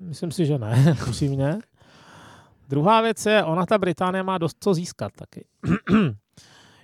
[0.00, 1.58] myslím si, že ne, upřímně.
[2.68, 5.44] Druhá věc je, ona ta Británie má dost co získat taky.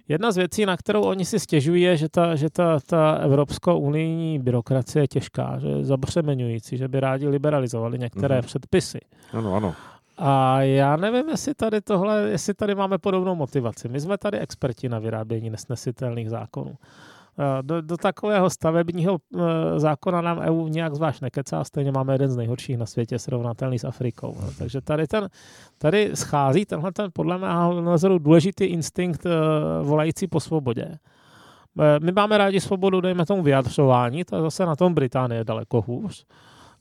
[0.09, 3.79] Jedna z věcí, na kterou oni si stěžují, je, že ta, že ta, ta evropskou
[3.79, 8.47] unijní byrokracie je těžká, že je zabřemeňující, že by rádi liberalizovali některé mm-hmm.
[8.47, 8.99] předpisy.
[9.33, 9.75] Ano, ano.
[10.19, 13.89] A já nevím, jestli tady tohle, jestli tady máme podobnou motivaci.
[13.89, 16.75] My jsme tady experti na vyrábění nesnesitelných zákonů.
[17.39, 19.41] Eh, do, do takového stavebního eh,
[19.81, 23.85] zákona nám EU nějak zvlášť nekecá, stejně máme jeden z nejhorších na světě, srovnatelný s
[23.85, 24.37] Afrikou.
[24.41, 25.29] No, takže tady, ten,
[25.79, 29.31] tady schází tenhle ten podle mého názoru důležitý instinkt eh,
[29.83, 30.99] volající po svobodě.
[32.03, 36.25] My máme rádi svobodu, dejme tomu vyjadřování, to je zase na tom Británie daleko hůř,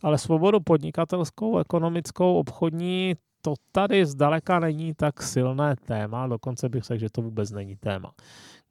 [0.04, 7.00] ale svobodu podnikatelskou, ekonomickou, obchodní, to tady zdaleka není tak silné téma, dokonce bych řekl,
[7.00, 8.12] že to vůbec není téma.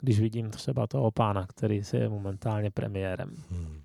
[0.00, 3.30] Když vidím třeba toho pána, který si je momentálně premiérem.
[3.50, 3.80] Hmm.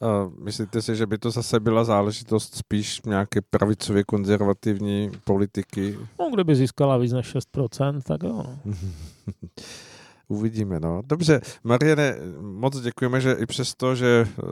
[0.00, 5.98] Uh, myslíte si, že by to zase byla záležitost spíš nějaké pravicově konzervativní politiky?
[6.18, 8.46] No, kdyby získala víc než 6%, tak jo.
[10.28, 11.02] Uvidíme, no.
[11.06, 14.42] Dobře, Mariane, moc děkujeme, že i přesto, že eh,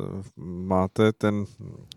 [0.46, 1.44] máte ten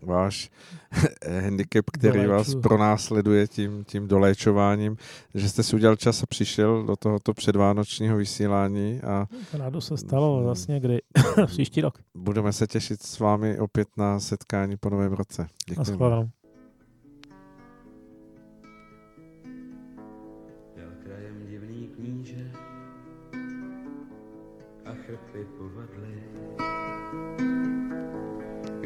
[0.02, 0.50] váš
[1.42, 2.30] handicap, který Doléču.
[2.52, 4.96] vás pronásleduje tím, tím doléčováním,
[5.34, 9.00] že jste si udělal čas a přišel do tohoto předvánočního vysílání.
[9.00, 10.98] A Rádo se stalo vlastně kdy
[11.46, 11.98] příští rok.
[12.14, 15.46] Budeme se těšit s vámi opět na setkání po novém roce.
[15.68, 16.30] Děkujeme.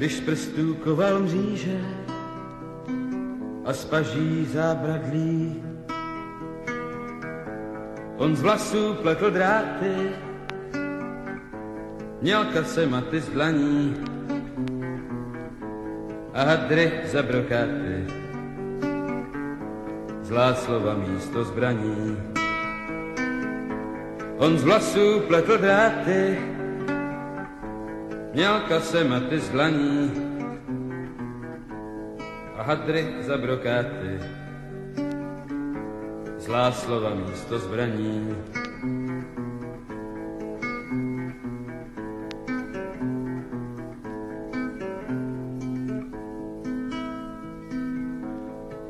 [0.05, 1.81] Když z prstů koval mříže
[3.65, 5.63] a z paží zábradlí.
[8.17, 10.11] On z vlasů pletl dráty,
[12.21, 13.97] měl kasematy z dlaní
[16.35, 18.05] a hadry za brokáty,
[20.23, 22.17] zlá slova místo zbraní.
[24.37, 26.54] On z vlasů pletl dráty,
[28.35, 30.13] měl kasematy z dlaní
[32.57, 34.19] a hadry za brokáty,
[36.39, 38.37] zlá slova místo zbraní.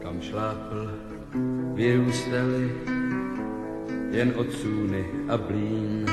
[0.02, 0.90] Kam šlápl,
[1.74, 2.72] vyrůstali
[4.10, 6.06] jen odsůny a blín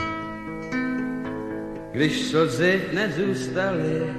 [1.92, 4.14] když slzy nezůstaly,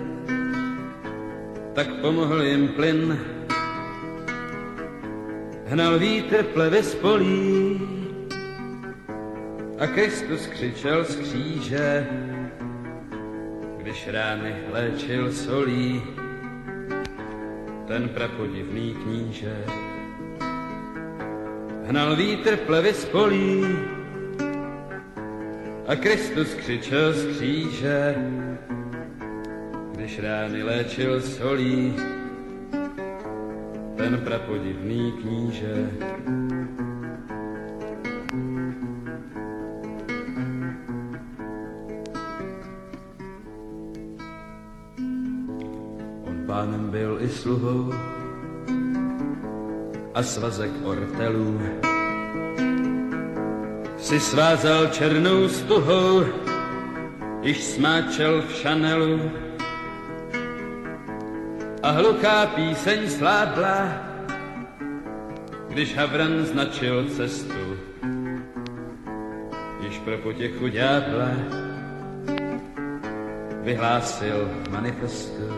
[1.73, 3.19] tak pomohl jim plyn.
[5.67, 7.81] Hnal vítr plevy z polí
[9.79, 12.07] a Kristus křičel z kříže,
[13.79, 16.03] když rány léčil solí
[17.89, 19.57] ten prapodivný kníže.
[21.85, 23.65] Hnal vítr plevy z polí
[25.87, 28.15] a Kristus křičel z kříže,
[29.95, 31.95] když rány léčil solí,
[33.97, 35.91] ten prapodivný kníže.
[46.25, 47.93] On pánem byl i sluhou
[50.15, 51.61] a svazek ortelů
[54.13, 56.25] si svázal černou stuhou,
[57.43, 59.31] již smáčel v šanelu
[61.83, 63.89] a hluchá píseň sládla,
[65.69, 67.65] když Havran značil cestu.
[69.81, 71.29] Již pro potěchu ďábla
[73.63, 75.49] vyhlásil manifestu.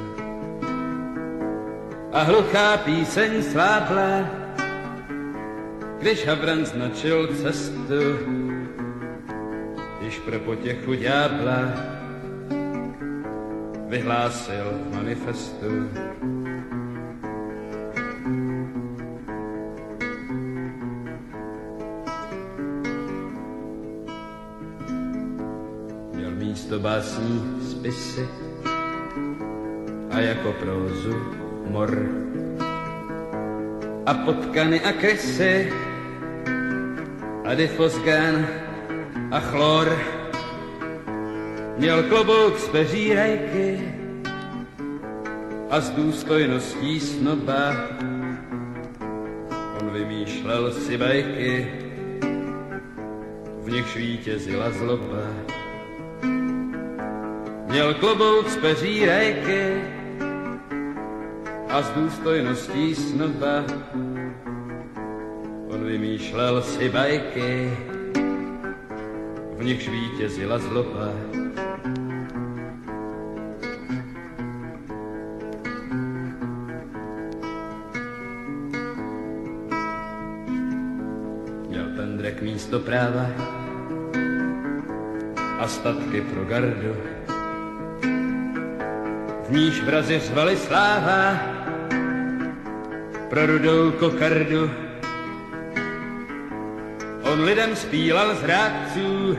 [2.12, 4.30] A hluchá píseň sládla,
[5.98, 8.43] když Havran značil cestu.
[10.24, 11.58] Pro potěchu ďábla
[13.88, 14.64] vyhlásil
[14.94, 15.66] manifestu.
[26.14, 28.28] Měl místo básní spisy
[30.10, 31.16] a jako prózu
[31.70, 32.08] mor.
[34.06, 35.72] A potkany a krysy
[37.44, 38.48] a difosgen
[39.30, 40.13] a chlor.
[41.76, 43.92] Měl klobouk z peří rajky
[45.70, 47.74] a s důstojností snoba
[49.80, 51.72] on vymýšlel si bajky,
[53.62, 55.26] v nich vítězila zloba.
[57.66, 59.82] Měl klobouk z peří rajky
[61.68, 63.64] a s důstojností snoba
[65.68, 67.76] on vymýšlel si bajky,
[69.64, 71.08] v nich vítězila zloba.
[81.68, 83.26] Měl ten drek místo práva
[85.58, 86.96] a statky pro gardu.
[89.48, 91.40] V níž vrazi řvali sláva
[93.30, 94.70] pro rudou kokardu.
[97.22, 99.36] On lidem spílal z rádců,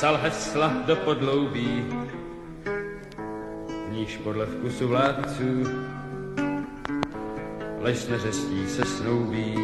[0.00, 1.84] psal hesla do podloubí,
[3.88, 5.64] v níž podle vkusu vládců
[7.80, 9.54] lež neřestí se snoubí.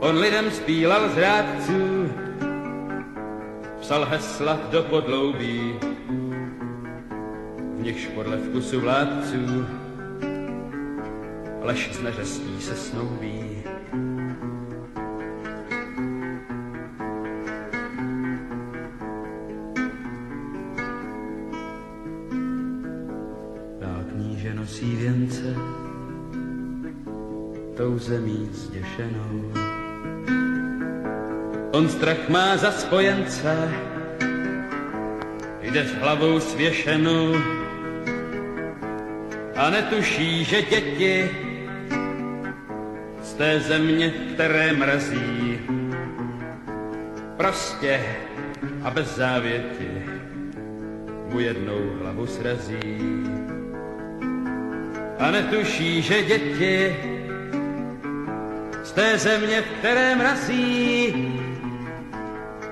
[0.00, 2.10] On lidem spílal z rádců,
[3.80, 5.78] psal hesla do podloubí,
[7.76, 9.66] v nichž podle vkusu vládců
[11.60, 13.75] lež neřestí se snoubí.
[28.96, 29.52] Zemí zděšenou.
[31.72, 33.72] On strach má za spojence,
[35.62, 37.34] jde s hlavou svěšenou
[39.56, 41.30] a netuší, že děti
[43.22, 45.60] z té země, které mrazí,
[47.36, 48.00] prostě
[48.82, 49.88] a bez závěti
[51.28, 53.00] mu jednou hlavu srazí.
[55.18, 56.96] A netuší, že děti
[58.96, 61.14] té země, v které mrazí,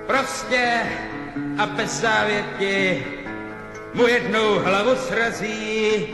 [0.06, 0.80] prostě
[1.58, 3.04] a bez závěti
[3.94, 6.06] mu jednou hlavu srazí.